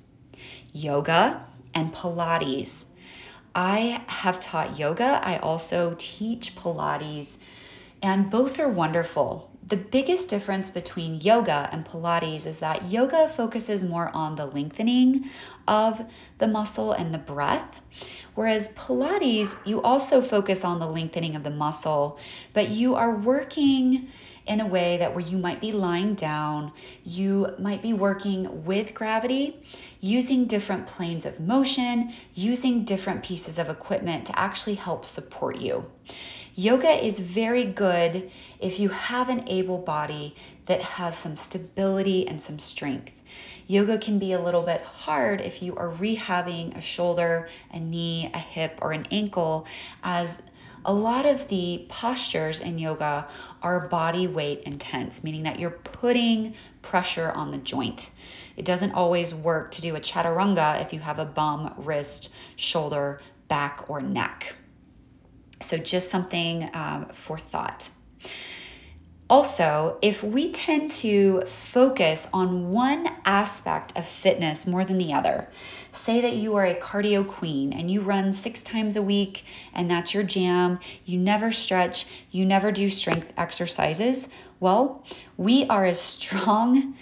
yoga 0.73 1.45
and 1.75 1.93
Pilates. 1.93 2.87
I 3.55 4.03
have 4.07 4.41
taught 4.41 4.79
yoga. 4.79 5.21
I 5.23 5.39
also 5.39 5.95
teach 5.99 6.57
Pilates, 6.57 7.39
and 8.03 8.31
both 8.31 8.59
are 8.59 8.69
wonderful. 8.69 9.52
The 9.73 9.79
biggest 9.79 10.29
difference 10.29 10.69
between 10.69 11.23
yoga 11.23 11.67
and 11.73 11.83
Pilates 11.83 12.45
is 12.45 12.59
that 12.59 12.91
yoga 12.91 13.27
focuses 13.27 13.83
more 13.83 14.11
on 14.13 14.37
the 14.37 14.45
lengthening 14.45 15.31
of 15.67 16.05
the 16.37 16.47
muscle 16.47 16.93
and 16.93 17.15
the 17.15 17.17
breath, 17.17 17.81
whereas 18.35 18.69
Pilates, 18.75 19.57
you 19.65 19.81
also 19.81 20.21
focus 20.21 20.63
on 20.63 20.79
the 20.79 20.87
lengthening 20.87 21.37
of 21.37 21.43
the 21.43 21.51
muscle, 21.51 22.19
but 22.53 22.69
you 22.69 22.97
are 22.97 23.17
working 23.17 24.09
in 24.47 24.61
a 24.61 24.67
way 24.67 24.99
that 24.99 25.15
where 25.15 25.25
you 25.25 25.39
might 25.39 25.63
be 25.63 25.73
lying 25.73 26.17
down, 26.17 26.71
you 27.05 27.55
might 27.59 27.81
be 27.81 27.95
working 27.95 28.67
with 28.67 28.93
gravity, 28.93 29.65
using 30.03 30.45
different 30.45 30.87
planes 30.87 31.25
of 31.25 31.41
motion, 31.41 32.13
using 32.35 32.85
different 32.85 33.23
pieces 33.23 33.59
of 33.59 33.71
equipment 33.71 34.27
to 34.27 34.39
actually 34.39 34.75
help 34.75 35.07
support 35.07 35.57
you. 35.57 35.83
Yoga 36.55 37.03
is 37.03 37.19
very 37.19 37.65
good 37.65 38.31
if 38.61 38.79
you 38.79 38.91
have 38.91 39.31
an 39.31 39.49
able 39.49 39.79
body 39.79 40.37
that 40.67 40.83
has 40.83 41.17
some 41.17 41.35
stability 41.35 42.29
and 42.29 42.43
some 42.43 42.59
strength. 42.59 43.11
Yoga 43.69 43.97
can 43.97 44.19
be 44.19 44.33
a 44.33 44.41
little 44.41 44.61
bit 44.61 44.83
hard 44.83 45.41
if 45.41 45.63
you 45.63 45.75
are 45.77 45.89
rehabbing 45.93 46.77
a 46.77 46.81
shoulder, 46.83 47.49
a 47.71 47.81
knee, 47.81 48.31
a 48.35 48.39
hip, 48.39 48.79
or 48.83 48.93
an 48.93 49.07
ankle, 49.11 49.67
as 50.03 50.41
a 50.85 50.93
lot 50.93 51.25
of 51.25 51.49
the 51.49 51.87
postures 51.89 52.61
in 52.61 52.79
yoga 52.79 53.27
are 53.63 53.89
body 53.89 54.27
weight 54.27 54.63
intense, 54.65 55.25
meaning 55.25 55.45
that 55.45 55.59
you're 55.59 55.71
putting 55.71 56.53
pressure 56.83 57.31
on 57.31 57.51
the 57.51 57.59
joint. 57.59 58.11
It 58.59 58.67
doesn't 58.67 58.93
always 58.93 59.35
work 59.35 59.71
to 59.71 59.81
do 59.81 59.97
a 59.97 60.01
chaturanga 60.01 60.83
if 60.83 60.93
you 60.93 61.01
have 61.01 61.19
a 61.19 61.25
bum, 61.25 61.73
wrist, 61.79 62.31
shoulder, 62.57 63.23
back, 63.49 63.89
or 63.89 64.03
neck. 64.03 64.55
So, 65.63 65.77
just 65.77 66.11
something 66.11 66.71
um, 66.75 67.07
for 67.13 67.39
thought. 67.39 67.91
Also, 69.33 69.97
if 70.03 70.23
we 70.23 70.53
tend 70.53 70.91
to 70.91 71.43
focus 71.47 72.29
on 72.35 72.71
one 72.71 73.09
aspect 73.25 73.97
of 73.97 74.07
fitness 74.07 74.67
more 74.67 74.85
than 74.85 74.99
the 74.99 75.15
other, 75.15 75.49
say 75.91 76.21
that 76.21 76.37
you 76.37 76.55
are 76.55 76.67
a 76.67 76.75
cardio 76.75 77.27
queen 77.27 77.73
and 77.73 77.91
you 77.91 78.03
run 78.03 78.31
six 78.31 78.63
times 78.63 78.97
a 78.97 79.01
week 79.01 79.47
and 79.73 79.91
that's 79.91 80.13
your 80.13 80.23
jam, 80.23 80.79
you 81.07 81.19
never 81.19 81.51
stretch, 81.51 82.07
you 82.31 82.45
never 82.45 82.71
do 82.71 82.91
strength 82.91 83.33
exercises, 83.39 84.29
well, 84.61 85.03
we 85.39 85.65
are 85.69 85.87
as 85.87 85.99
strong 85.99 86.95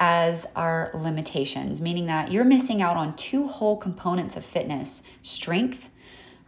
as 0.00 0.44
our 0.56 0.90
limitations, 0.92 1.80
meaning 1.80 2.06
that 2.06 2.32
you're 2.32 2.44
missing 2.44 2.82
out 2.82 2.96
on 2.96 3.14
two 3.14 3.46
whole 3.46 3.76
components 3.76 4.36
of 4.36 4.44
fitness 4.44 5.04
strength 5.22 5.86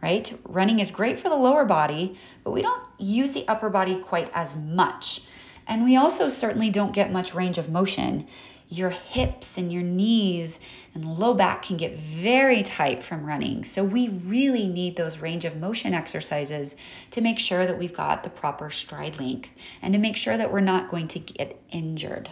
right? 0.01 0.31
Running 0.45 0.79
is 0.79 0.91
great 0.91 1.19
for 1.19 1.29
the 1.29 1.35
lower 1.35 1.65
body, 1.65 2.17
but 2.43 2.51
we 2.51 2.61
don't 2.61 2.83
use 2.97 3.31
the 3.31 3.47
upper 3.47 3.69
body 3.69 3.99
quite 3.99 4.31
as 4.33 4.55
much. 4.55 5.21
And 5.67 5.83
we 5.83 5.97
also 5.97 6.29
certainly 6.29 6.69
don't 6.69 6.93
get 6.93 7.11
much 7.11 7.35
range 7.35 7.57
of 7.57 7.69
motion. 7.69 8.27
Your 8.69 8.89
hips 8.89 9.57
and 9.57 9.73
your 9.73 9.83
knees 9.83 10.59
and 10.93 11.17
low 11.17 11.33
back 11.33 11.63
can 11.63 11.77
get 11.77 11.97
very 11.97 12.63
tight 12.63 13.03
from 13.03 13.25
running. 13.25 13.63
So, 13.63 13.83
we 13.83 14.09
really 14.09 14.67
need 14.67 14.95
those 14.95 15.19
range 15.19 15.45
of 15.45 15.57
motion 15.57 15.93
exercises 15.93 16.75
to 17.11 17.21
make 17.21 17.39
sure 17.39 17.65
that 17.65 17.77
we've 17.77 17.95
got 17.95 18.23
the 18.23 18.29
proper 18.29 18.69
stride 18.69 19.19
length 19.19 19.49
and 19.81 19.93
to 19.93 19.99
make 19.99 20.17
sure 20.17 20.37
that 20.37 20.51
we're 20.51 20.59
not 20.59 20.91
going 20.91 21.07
to 21.09 21.19
get 21.19 21.59
injured. 21.71 22.29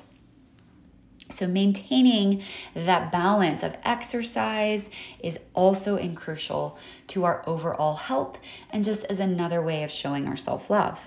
So, 1.29 1.45
maintaining 1.45 2.43
that 2.73 3.11
balance 3.11 3.61
of 3.61 3.77
exercise 3.83 4.89
is 5.19 5.39
also 5.53 5.97
crucial 6.15 6.77
to 7.07 7.25
our 7.25 7.43
overall 7.47 7.95
health 7.95 8.37
and 8.69 8.83
just 8.83 9.03
as 9.05 9.19
another 9.19 9.61
way 9.61 9.83
of 9.83 9.91
showing 9.91 10.27
our 10.27 10.37
self 10.37 10.69
love. 10.69 10.99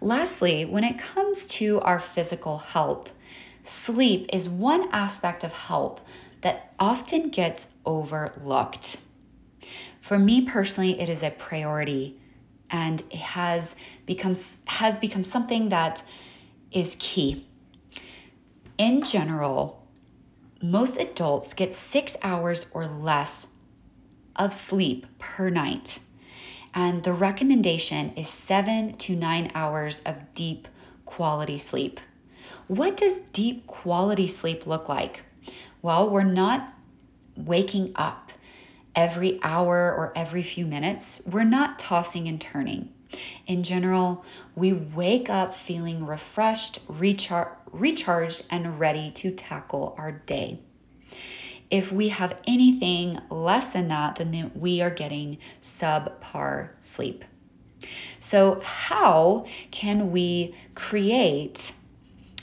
Lastly, 0.00 0.64
when 0.64 0.84
it 0.84 0.98
comes 0.98 1.46
to 1.46 1.80
our 1.80 2.00
physical 2.00 2.58
health, 2.58 3.12
sleep 3.62 4.28
is 4.32 4.48
one 4.48 4.88
aspect 4.92 5.44
of 5.44 5.52
health 5.52 6.00
that 6.40 6.74
often 6.78 7.30
gets 7.30 7.66
overlooked. 7.84 8.98
For 10.00 10.18
me 10.18 10.42
personally, 10.42 11.00
it 11.00 11.08
is 11.08 11.22
a 11.22 11.30
priority 11.30 12.20
and 12.70 13.00
it 13.10 13.16
has 13.16 13.76
become 14.06 14.34
has 14.66 14.98
become 14.98 15.24
something 15.24 15.68
that 15.68 16.02
is 16.72 16.96
key 16.98 17.46
in 18.78 19.02
general, 19.02 19.86
most 20.62 20.98
adults 20.98 21.54
get 21.54 21.74
six 21.74 22.16
hours 22.22 22.66
or 22.72 22.86
less 22.86 23.46
of 24.36 24.52
sleep 24.52 25.06
per 25.18 25.50
night. 25.50 25.98
And 26.74 27.02
the 27.02 27.12
recommendation 27.12 28.12
is 28.16 28.28
seven 28.28 28.96
to 28.98 29.16
nine 29.16 29.50
hours 29.54 30.00
of 30.04 30.16
deep 30.34 30.68
quality 31.06 31.56
sleep. 31.58 32.00
What 32.68 32.96
does 32.96 33.20
deep 33.32 33.66
quality 33.66 34.26
sleep 34.26 34.66
look 34.66 34.88
like? 34.88 35.22
Well, 35.80 36.10
we're 36.10 36.24
not 36.24 36.74
waking 37.36 37.92
up 37.96 38.32
every 38.94 39.38
hour 39.42 39.94
or 39.94 40.12
every 40.16 40.42
few 40.42 40.66
minutes. 40.66 41.22
We're 41.26 41.44
not 41.44 41.78
tossing 41.78 42.28
and 42.28 42.40
turning. 42.40 42.92
In 43.46 43.62
general, 43.62 44.24
we 44.54 44.72
wake 44.72 45.30
up 45.30 45.54
feeling 45.54 46.04
refreshed, 46.06 46.86
rechar- 46.88 47.56
recharged, 47.72 48.46
and 48.50 48.80
ready 48.80 49.10
to 49.12 49.30
tackle 49.30 49.94
our 49.98 50.12
day. 50.12 50.60
If 51.70 51.90
we 51.90 52.08
have 52.08 52.40
anything 52.46 53.18
less 53.30 53.72
than 53.72 53.88
that, 53.88 54.16
then 54.16 54.52
we 54.54 54.80
are 54.80 54.90
getting 54.90 55.38
subpar 55.62 56.70
sleep. 56.80 57.24
So, 58.18 58.60
how 58.64 59.46
can 59.70 60.10
we 60.10 60.54
create 60.74 61.72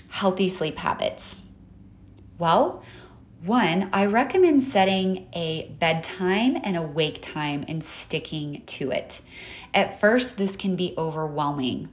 healthy 0.09 0.49
sleep 0.49 0.77
habits? 0.77 1.35
Well, 2.37 2.83
one, 3.45 3.89
I 3.91 4.05
recommend 4.05 4.63
setting 4.63 5.27
a 5.33 5.69
bedtime 5.79 6.57
and 6.63 6.77
a 6.77 6.81
wake 6.81 7.21
time 7.21 7.65
and 7.67 7.83
sticking 7.83 8.63
to 8.67 8.91
it. 8.91 9.19
At 9.73 9.99
first, 9.99 10.37
this 10.37 10.55
can 10.55 10.77
be 10.77 10.93
overwhelming. 10.97 11.89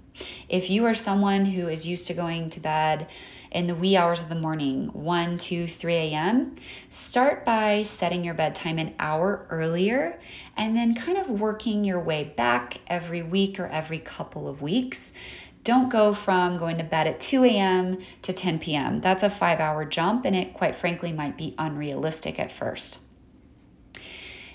If 0.49 0.71
you 0.71 0.85
are 0.87 0.95
someone 0.95 1.45
who 1.45 1.67
is 1.67 1.87
used 1.87 2.07
to 2.07 2.15
going 2.15 2.51
to 2.51 2.61
bed 2.61 3.09
in 3.51 3.67
the 3.67 3.75
wee 3.75 3.97
hours 3.97 4.21
of 4.21 4.29
the 4.29 4.37
morning, 4.37 4.91
1, 4.93 5.39
2, 5.39 5.67
3 5.67 5.95
a.m., 5.95 6.55
start 6.89 7.45
by 7.45 7.83
setting 7.83 8.23
your 8.23 8.35
bedtime 8.35 8.79
an 8.79 8.95
hour 9.01 9.47
earlier 9.51 10.21
and 10.57 10.77
then 10.77 10.95
kind 10.95 11.19
of 11.19 11.41
working 11.41 11.83
your 11.83 12.01
way 12.01 12.33
back 12.37 12.79
every 12.87 13.23
week 13.23 13.59
or 13.59 13.67
every 13.67 13.99
couple 13.99 14.47
of 14.47 14.63
weeks 14.63 15.15
don't 15.65 15.91
go 15.91 16.15
from 16.15 16.57
going 16.59 16.79
to 16.79 16.85
bed 16.85 17.07
at 17.07 17.21
2 17.21 17.45
a.m. 17.45 17.99
to 18.23 18.33
10 18.33 18.59
p.m. 18.61 19.01
That's 19.01 19.23
a 19.23 19.31
five 19.31 19.61
hour 19.61 19.85
jump, 19.85 20.25
and 20.25 20.35
it 20.35 20.55
quite 20.55 20.77
frankly 20.77 21.13
might 21.13 21.37
be 21.37 21.55
unrealistic 21.59 22.39
at 22.39 22.51
first. 22.51 23.01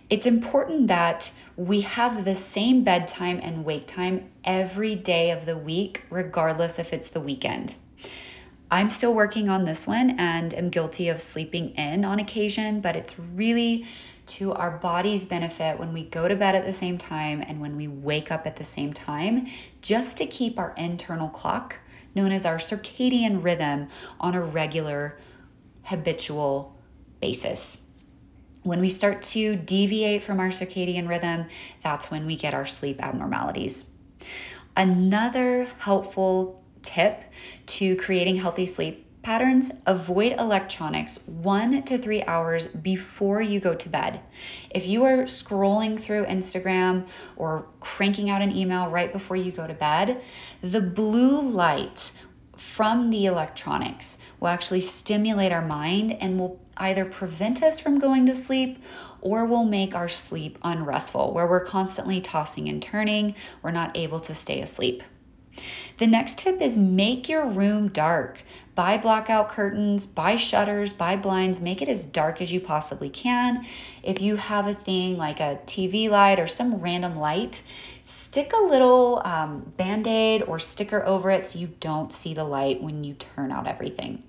It's 0.10 0.26
important 0.26 0.88
that 0.88 1.32
we 1.58 1.82
have 1.82 2.26
the 2.26 2.36
same 2.36 2.84
bedtime 2.84 3.40
and 3.42 3.66
wake 3.66 3.88
time 3.88 4.30
every 4.44 4.96
day 4.96 5.32
of 5.32 5.46
the 5.46 5.58
week, 5.58 6.04
regardless 6.10 6.80
if 6.80 6.94
it's 6.94 7.08
the 7.08 7.22
weekend. 7.22 7.76
I'm 8.72 8.90
still 8.90 9.14
working 9.14 9.48
on 9.48 9.66
this 9.66 9.86
one 9.88 10.20
and 10.20 10.54
am 10.54 10.70
guilty 10.70 11.10
of 11.10 11.22
sleeping 11.22 11.70
in 11.76 12.04
on 12.04 12.20
occasion, 12.20 12.82
but 12.82 12.96
it's 12.96 13.18
really 13.18 13.86
to 14.28 14.54
our 14.54 14.72
body's 14.72 15.26
benefit 15.26 15.80
when 15.80 15.94
we 15.94 16.04
go 16.04 16.28
to 16.28 16.36
bed 16.36 16.56
at 16.56 16.66
the 16.66 16.74
same 16.74 16.98
time 16.98 17.42
and 17.42 17.62
when 17.62 17.76
we 17.76 17.88
wake 17.88 18.32
up 18.32 18.48
at 18.48 18.56
the 18.56 18.64
same 18.64 18.94
time, 18.94 19.48
just 19.82 20.18
to 20.18 20.26
keep 20.26 20.58
our 20.58 20.74
internal 20.78 21.30
clock, 21.30 21.78
known 22.16 22.32
as 22.32 22.46
our 22.46 22.58
circadian 22.58 23.44
rhythm, 23.44 23.88
on 24.20 24.36
a 24.36 24.42
regular, 24.42 25.20
habitual 25.84 26.76
basis. 27.22 27.80
When 28.64 28.80
we 28.80 28.90
start 28.90 29.22
to 29.24 29.56
deviate 29.56 30.24
from 30.24 30.40
our 30.40 30.50
circadian 30.50 31.08
rhythm, 31.08 31.46
that's 31.84 32.10
when 32.10 32.26
we 32.26 32.36
get 32.36 32.54
our 32.54 32.66
sleep 32.66 33.04
abnormalities. 33.04 33.86
Another 34.76 35.68
helpful 35.78 36.64
tip 36.82 37.24
to 37.68 37.96
creating 37.98 38.38
healthy 38.38 38.66
sleep 38.66 39.05
patterns, 39.26 39.72
avoid 39.88 40.34
electronics 40.34 41.18
one 41.26 41.82
to 41.82 41.98
three 41.98 42.22
hours 42.26 42.68
before 42.68 43.42
you 43.42 43.60
go 43.60 43.74
to 43.74 43.90
bed. 43.90 44.20
If 44.70 44.86
you 44.86 45.04
are 45.04 45.24
scrolling 45.24 46.00
through 46.00 46.26
Instagram 46.26 47.08
or 47.36 47.66
cranking 47.80 48.30
out 48.30 48.44
an 48.44 48.56
email 48.56 48.88
right 48.88 49.12
before 49.12 49.36
you 49.36 49.52
go 49.52 49.66
to 49.66 49.74
bed, 49.74 50.22
the 50.62 50.80
blue 50.80 51.42
light 51.42 52.12
from 52.56 53.10
the 53.10 53.26
electronics 53.26 54.20
will 54.40 54.50
actually 54.50 54.82
stimulate 54.82 55.52
our 55.52 55.66
mind 55.66 56.12
and 56.22 56.38
will 56.38 56.64
either 56.78 57.04
prevent 57.04 57.64
us 57.64 57.80
from 57.80 57.98
going 57.98 58.28
to 58.28 58.36
sleep 58.36 58.78
or 59.22 59.48
will 59.48 59.66
make 59.66 59.96
our 59.96 60.08
sleep 60.08 60.60
unrestful, 60.62 61.34
where 61.34 61.48
we're 61.48 61.66
constantly 61.66 62.22
tossing 62.22 62.70
and 62.70 62.80
turning, 62.80 63.34
we're 63.64 63.72
not 63.72 63.98
able 63.98 64.20
to 64.20 64.36
stay 64.36 64.62
asleep. 64.62 65.02
The 65.98 66.08
next 66.08 66.38
tip 66.38 66.62
is 66.62 66.78
make 66.78 67.30
your 67.30 67.46
room 67.46 67.88
dark. 67.88 68.44
Buy 68.76 68.98
blackout 68.98 69.48
curtains, 69.48 70.06
buy 70.06 70.36
shutters, 70.36 70.92
buy 70.92 71.16
blinds, 71.16 71.62
make 71.62 71.82
it 71.82 71.88
as 71.88 72.06
dark 72.06 72.42
as 72.42 72.52
you 72.52 72.60
possibly 72.60 73.10
can. 73.10 73.66
If 74.04 74.22
you 74.22 74.36
have 74.36 74.68
a 74.68 74.74
thing 74.74 75.18
like 75.18 75.40
a 75.40 75.60
TV 75.66 76.10
light 76.10 76.42
or 76.42 76.48
some 76.48 76.76
random 76.76 77.18
light, 77.18 77.64
stick 78.04 78.52
a 78.52 78.64
little 78.64 79.22
um, 79.24 79.72
band 79.78 80.08
aid 80.08 80.44
or 80.44 80.60
sticker 80.60 81.06
over 81.06 81.32
it 81.32 81.46
so 81.46 81.58
you 81.58 81.68
don't 81.80 82.12
see 82.12 82.34
the 82.34 82.44
light 82.44 82.84
when 82.84 83.06
you 83.06 83.14
turn 83.14 83.50
out 83.50 83.66
everything. 83.66 84.22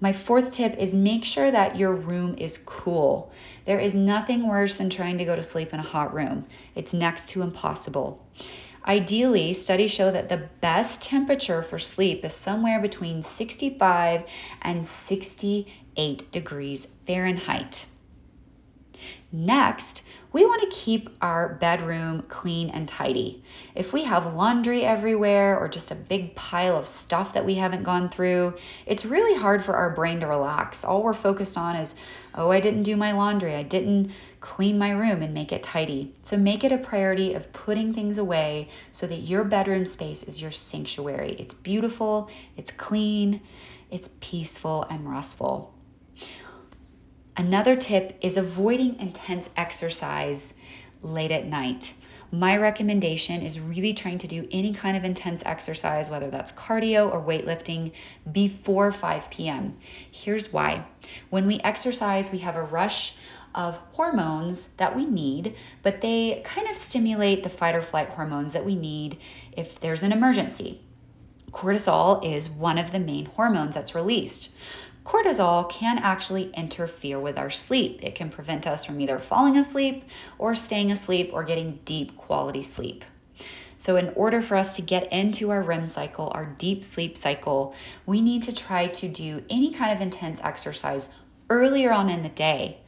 My 0.00 0.12
fourth 0.12 0.52
tip 0.52 0.78
is 0.78 0.94
make 0.94 1.24
sure 1.24 1.50
that 1.50 1.76
your 1.76 1.92
room 1.92 2.34
is 2.38 2.60
cool. 2.64 3.32
There 3.66 3.80
is 3.80 3.94
nothing 3.94 4.46
worse 4.46 4.76
than 4.76 4.88
trying 4.88 5.18
to 5.18 5.24
go 5.24 5.36
to 5.36 5.42
sleep 5.42 5.74
in 5.74 5.80
a 5.80 5.82
hot 5.82 6.14
room, 6.14 6.46
it's 6.74 6.94
next 6.94 7.28
to 7.30 7.42
impossible. 7.42 8.24
Ideally, 8.86 9.52
studies 9.52 9.90
show 9.90 10.10
that 10.10 10.28
the 10.28 10.48
best 10.60 11.02
temperature 11.02 11.62
for 11.62 11.78
sleep 11.78 12.24
is 12.24 12.32
somewhere 12.32 12.80
between 12.80 13.22
65 13.22 14.24
and 14.62 14.86
68 14.86 16.32
degrees 16.32 16.86
Fahrenheit. 17.06 17.86
Next, 19.30 20.02
we 20.30 20.44
want 20.44 20.60
to 20.60 20.68
keep 20.68 21.08
our 21.22 21.54
bedroom 21.54 22.22
clean 22.28 22.68
and 22.70 22.86
tidy. 22.86 23.42
If 23.74 23.94
we 23.94 24.04
have 24.04 24.34
laundry 24.34 24.84
everywhere 24.84 25.58
or 25.58 25.68
just 25.68 25.90
a 25.90 25.94
big 25.94 26.34
pile 26.34 26.76
of 26.76 26.86
stuff 26.86 27.32
that 27.32 27.46
we 27.46 27.54
haven't 27.54 27.82
gone 27.82 28.10
through, 28.10 28.54
it's 28.84 29.06
really 29.06 29.34
hard 29.34 29.64
for 29.64 29.74
our 29.74 29.90
brain 29.90 30.20
to 30.20 30.26
relax. 30.26 30.84
All 30.84 31.02
we're 31.02 31.14
focused 31.14 31.56
on 31.56 31.76
is, 31.76 31.94
oh, 32.34 32.50
I 32.50 32.60
didn't 32.60 32.82
do 32.82 32.94
my 32.94 33.12
laundry, 33.12 33.54
I 33.54 33.62
didn't 33.62 34.12
clean 34.40 34.78
my 34.78 34.90
room 34.90 35.22
and 35.22 35.32
make 35.32 35.50
it 35.50 35.62
tidy. 35.62 36.14
So 36.22 36.36
make 36.36 36.62
it 36.62 36.72
a 36.72 36.78
priority 36.78 37.32
of 37.32 37.50
putting 37.54 37.94
things 37.94 38.18
away 38.18 38.68
so 38.92 39.06
that 39.06 39.20
your 39.20 39.44
bedroom 39.44 39.86
space 39.86 40.22
is 40.22 40.42
your 40.42 40.50
sanctuary. 40.50 41.36
It's 41.38 41.54
beautiful, 41.54 42.28
it's 42.56 42.70
clean, 42.70 43.40
it's 43.90 44.10
peaceful 44.20 44.84
and 44.90 45.10
restful. 45.10 45.72
Another 47.38 47.76
tip 47.76 48.18
is 48.20 48.36
avoiding 48.36 48.98
intense 48.98 49.48
exercise 49.56 50.54
late 51.02 51.30
at 51.30 51.46
night. 51.46 51.94
My 52.32 52.56
recommendation 52.56 53.42
is 53.42 53.60
really 53.60 53.94
trying 53.94 54.18
to 54.18 54.26
do 54.26 54.48
any 54.50 54.74
kind 54.74 54.96
of 54.96 55.04
intense 55.04 55.44
exercise, 55.46 56.10
whether 56.10 56.30
that's 56.30 56.50
cardio 56.50 57.08
or 57.08 57.22
weightlifting, 57.22 57.92
before 58.32 58.90
5 58.90 59.30
p.m. 59.30 59.78
Here's 60.10 60.52
why. 60.52 60.84
When 61.30 61.46
we 61.46 61.60
exercise, 61.60 62.32
we 62.32 62.38
have 62.38 62.56
a 62.56 62.62
rush 62.64 63.14
of 63.54 63.76
hormones 63.92 64.70
that 64.78 64.96
we 64.96 65.06
need, 65.06 65.54
but 65.84 66.00
they 66.00 66.42
kind 66.44 66.68
of 66.68 66.76
stimulate 66.76 67.44
the 67.44 67.50
fight 67.50 67.76
or 67.76 67.82
flight 67.82 68.08
hormones 68.08 68.52
that 68.52 68.66
we 68.66 68.74
need 68.74 69.16
if 69.52 69.78
there's 69.78 70.02
an 70.02 70.10
emergency. 70.10 70.80
Cortisol 71.52 72.22
is 72.24 72.50
one 72.50 72.78
of 72.78 72.90
the 72.90 72.98
main 72.98 73.26
hormones 73.26 73.76
that's 73.76 73.94
released 73.94 74.50
cortisol 75.08 75.70
can 75.70 75.96
actually 75.98 76.50
interfere 76.52 77.18
with 77.18 77.38
our 77.38 77.50
sleep. 77.50 78.04
It 78.04 78.14
can 78.14 78.28
prevent 78.28 78.66
us 78.66 78.84
from 78.84 79.00
either 79.00 79.18
falling 79.18 79.56
asleep 79.56 80.04
or 80.36 80.54
staying 80.54 80.92
asleep 80.92 81.30
or 81.32 81.44
getting 81.44 81.80
deep 81.86 82.14
quality 82.18 82.62
sleep. 82.62 83.06
So, 83.78 83.96
in 83.96 84.10
order 84.10 84.42
for 84.42 84.54
us 84.54 84.76
to 84.76 84.82
get 84.82 85.10
into 85.10 85.50
our 85.50 85.62
REM 85.62 85.86
cycle, 85.86 86.30
our 86.34 86.44
deep 86.58 86.84
sleep 86.84 87.16
cycle, 87.16 87.74
we 88.04 88.20
need 88.20 88.42
to 88.42 88.52
try 88.52 88.88
to 88.88 89.08
do 89.08 89.42
any 89.48 89.72
kind 89.72 89.92
of 89.92 90.02
intense 90.02 90.40
exercise 90.42 91.08
earlier 91.48 91.90
on 91.90 92.10
in 92.10 92.22
the 92.22 92.28
day. 92.28 92.80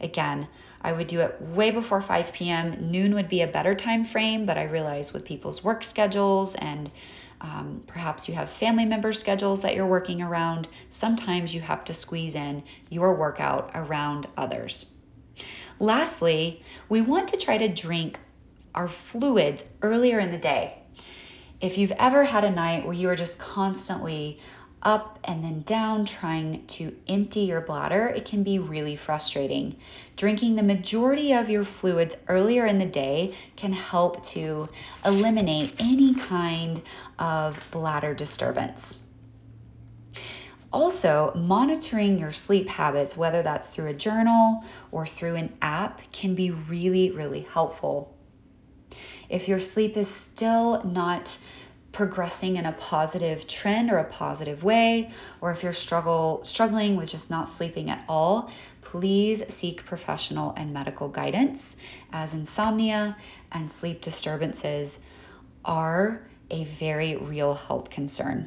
Again, 0.00 0.48
I 0.80 0.92
would 0.92 1.06
do 1.06 1.20
it 1.20 1.40
way 1.40 1.70
before 1.70 2.02
5 2.02 2.32
p.m. 2.32 2.90
Noon 2.90 3.14
would 3.14 3.28
be 3.28 3.42
a 3.42 3.46
better 3.46 3.76
time 3.76 4.04
frame, 4.04 4.46
but 4.46 4.58
I 4.58 4.64
realize 4.64 5.12
with 5.12 5.24
people's 5.24 5.62
work 5.62 5.84
schedules 5.84 6.56
and 6.56 6.90
um, 7.40 7.82
perhaps 7.86 8.28
you 8.28 8.34
have 8.34 8.50
family 8.50 8.84
member 8.84 9.12
schedules 9.12 9.62
that 9.62 9.74
you're 9.74 9.86
working 9.86 10.22
around. 10.22 10.68
Sometimes 10.88 11.54
you 11.54 11.60
have 11.60 11.84
to 11.84 11.94
squeeze 11.94 12.34
in 12.34 12.62
your 12.90 13.14
workout 13.14 13.70
around 13.74 14.26
others. 14.36 14.94
Lastly, 15.78 16.62
we 16.88 17.00
want 17.00 17.28
to 17.28 17.36
try 17.36 17.56
to 17.58 17.68
drink 17.68 18.18
our 18.74 18.88
fluids 18.88 19.64
earlier 19.82 20.18
in 20.18 20.30
the 20.30 20.38
day. 20.38 20.78
If 21.60 21.78
you've 21.78 21.92
ever 21.92 22.24
had 22.24 22.44
a 22.44 22.50
night 22.50 22.84
where 22.84 22.94
you 22.94 23.08
are 23.08 23.16
just 23.16 23.38
constantly 23.38 24.38
up 24.82 25.18
and 25.24 25.42
then 25.42 25.62
down 25.62 26.04
trying 26.04 26.66
to 26.66 26.94
empty 27.08 27.40
your 27.40 27.60
bladder, 27.60 28.08
it 28.08 28.24
can 28.24 28.42
be 28.42 28.58
really 28.58 28.96
frustrating. 28.96 29.76
Drinking 30.16 30.56
the 30.56 30.62
majority 30.62 31.32
of 31.32 31.50
your 31.50 31.64
fluids 31.64 32.16
earlier 32.28 32.66
in 32.66 32.78
the 32.78 32.86
day 32.86 33.34
can 33.56 33.72
help 33.72 34.22
to 34.24 34.68
eliminate 35.04 35.74
any 35.78 36.14
kind 36.14 36.80
of 37.18 37.58
bladder 37.70 38.14
disturbance. 38.14 38.96
Also, 40.72 41.32
monitoring 41.34 42.18
your 42.18 42.30
sleep 42.32 42.68
habits, 42.68 43.16
whether 43.16 43.42
that's 43.42 43.70
through 43.70 43.86
a 43.86 43.94
journal 43.94 44.62
or 44.92 45.06
through 45.06 45.34
an 45.34 45.56
app, 45.62 46.02
can 46.12 46.34
be 46.34 46.50
really, 46.50 47.10
really 47.10 47.40
helpful. 47.40 48.14
If 49.30 49.48
your 49.48 49.60
sleep 49.60 49.96
is 49.96 50.08
still 50.08 50.82
not 50.84 51.38
progressing 51.98 52.58
in 52.58 52.66
a 52.66 52.72
positive 52.74 53.44
trend 53.48 53.90
or 53.90 53.98
a 53.98 54.04
positive 54.04 54.62
way, 54.62 55.10
or 55.40 55.50
if 55.50 55.64
you're 55.64 55.72
struggle 55.72 56.38
struggling 56.44 56.94
with 56.94 57.10
just 57.10 57.28
not 57.28 57.48
sleeping 57.48 57.90
at 57.90 58.04
all, 58.08 58.52
please 58.82 59.42
seek 59.48 59.84
professional 59.84 60.54
and 60.56 60.72
medical 60.72 61.08
guidance 61.08 61.76
as 62.12 62.34
insomnia 62.34 63.16
and 63.50 63.68
sleep 63.68 64.00
disturbances 64.00 65.00
are 65.64 66.22
a 66.50 66.66
very 66.66 67.16
real 67.16 67.54
health 67.54 67.90
concern. 67.90 68.46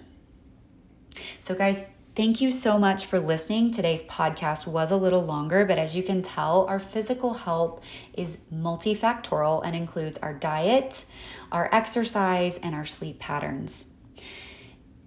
So 1.41 1.53
guys, 1.53 1.85
Thank 2.13 2.41
you 2.41 2.51
so 2.51 2.77
much 2.77 3.05
for 3.05 3.21
listening. 3.21 3.71
Today's 3.71 4.03
podcast 4.03 4.67
was 4.67 4.91
a 4.91 4.97
little 4.97 5.23
longer, 5.23 5.63
but 5.63 5.77
as 5.79 5.95
you 5.95 6.03
can 6.03 6.21
tell, 6.21 6.65
our 6.65 6.77
physical 6.77 7.33
health 7.33 7.81
is 8.13 8.37
multifactorial 8.53 9.65
and 9.65 9.73
includes 9.73 10.17
our 10.17 10.33
diet, 10.33 11.05
our 11.51 11.69
exercise, 11.71 12.57
and 12.57 12.73
our 12.75 12.85
sleep 12.85 13.19
patterns. 13.19 13.91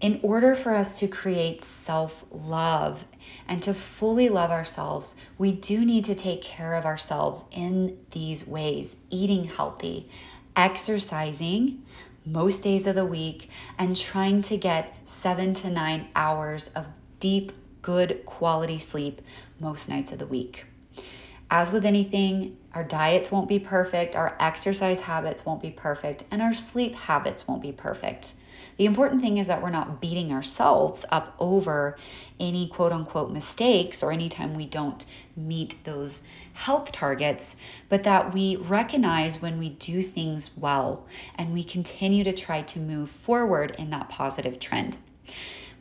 In 0.01 0.21
order 0.23 0.55
for 0.55 0.75
us 0.75 0.99
to 0.99 1.09
create 1.09 1.63
self 1.63 2.25
love 2.31 3.05
and 3.49 3.63
to 3.63 3.73
fully 3.73 4.29
love 4.29 4.51
ourselves, 4.51 5.17
we 5.39 5.53
do 5.53 5.85
need 5.85 6.05
to 6.05 6.15
take 6.15 6.43
care 6.43 6.75
of 6.75 6.85
ourselves 6.85 7.45
in 7.51 7.99
these 8.11 8.47
ways 8.47 8.97
eating 9.11 9.45
healthy, 9.45 10.11
exercising, 10.57 11.83
most 12.27 12.63
days 12.63 12.87
of 12.87 12.95
the 12.95 13.05
week 13.05 13.51
and 13.79 13.97
trying 13.97 14.43
to 14.43 14.57
get 14.57 14.97
seven 15.05 15.55
to 15.55 15.71
nine 15.71 16.09
hours 16.17 16.69
of 16.69 16.87
deep, 17.21 17.53
good 17.83 18.25
quality 18.25 18.79
sleep 18.79 19.21
most 19.61 19.89
nights 19.89 20.13
of 20.13 20.19
the 20.19 20.27
week. 20.27 20.67
As 21.51 21.71
with 21.71 21.85
anything, 21.85 22.57
our 22.75 22.85
diets 22.85 23.31
won't 23.31 23.49
be 23.49 23.59
perfect, 23.59 24.17
our 24.17 24.37
exercise 24.41 25.01
habits 25.01 25.47
won't 25.47 25.63
be 25.63 25.71
perfect, 25.71 26.25
and 26.31 26.43
our 26.43 26.53
sleep 26.53 26.95
habits 26.95 27.47
won't 27.47 27.63
be 27.63 27.73
perfect. 27.73 28.35
The 28.77 28.87
important 28.87 29.23
thing 29.23 29.39
is 29.39 29.47
that 29.47 29.63
we're 29.63 29.71
not 29.71 30.01
beating 30.01 30.33
ourselves 30.33 31.05
up 31.13 31.37
over 31.39 31.97
any 32.41 32.67
quote 32.67 32.91
unquote 32.91 33.31
mistakes 33.31 34.03
or 34.03 34.11
anytime 34.11 34.55
we 34.55 34.67
don't 34.67 35.05
meet 35.37 35.83
those 35.85 36.25
health 36.55 36.91
targets, 36.91 37.55
but 37.89 38.03
that 38.03 38.35
we 38.35 38.57
recognize 38.57 39.41
when 39.41 39.59
we 39.59 39.71
do 39.71 40.03
things 40.03 40.51
well 40.57 41.07
and 41.37 41.53
we 41.53 41.63
continue 41.63 42.25
to 42.25 42.33
try 42.33 42.63
to 42.63 42.81
move 42.81 43.11
forward 43.11 43.77
in 43.79 43.91
that 43.91 44.09
positive 44.09 44.59
trend. 44.59 44.97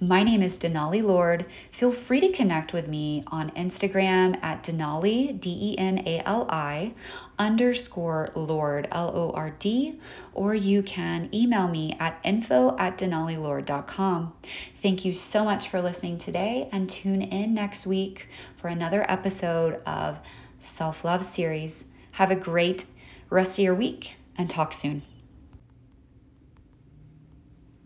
My 0.08 0.22
name 0.22 0.42
is 0.42 0.60
Denali 0.60 1.02
Lord. 1.02 1.46
Feel 1.72 1.90
free 1.94 2.20
to 2.20 2.30
connect 2.34 2.74
with 2.74 2.90
me 2.90 3.24
on 3.28 3.52
Instagram 3.52 4.38
at 4.44 4.62
Denali, 4.62 5.40
D 5.40 5.58
E 5.62 5.78
N 5.78 6.04
A 6.06 6.22
L 6.26 6.46
I, 6.50 6.94
underscore 7.40 8.30
Lord, 8.36 8.90
L 8.92 9.14
O 9.16 9.32
R 9.32 9.52
D, 9.60 10.02
or 10.34 10.56
you 10.56 10.84
can 10.84 11.30
email 11.34 11.70
me 11.70 11.96
at 12.02 12.20
info 12.26 12.76
at 12.78 12.98
denalilord.com. 12.98 14.34
Thank 14.82 15.06
you 15.06 15.14
so 15.14 15.46
much 15.46 15.70
for 15.70 15.82
listening 15.82 16.18
today 16.18 16.68
and 16.74 16.90
tune 16.90 17.22
in 17.22 17.54
next 17.54 17.88
week 17.88 18.28
for 18.58 18.68
another 18.68 19.10
episode 19.10 19.82
of 19.86 20.20
Self 20.60 21.06
Love 21.06 21.24
Series. 21.24 21.86
Have 22.12 22.30
a 22.30 22.36
great 22.36 22.84
rest 23.30 23.58
of 23.58 23.64
your 23.64 23.76
week 23.76 24.16
and 24.38 24.50
talk 24.50 24.74
soon. 24.74 25.04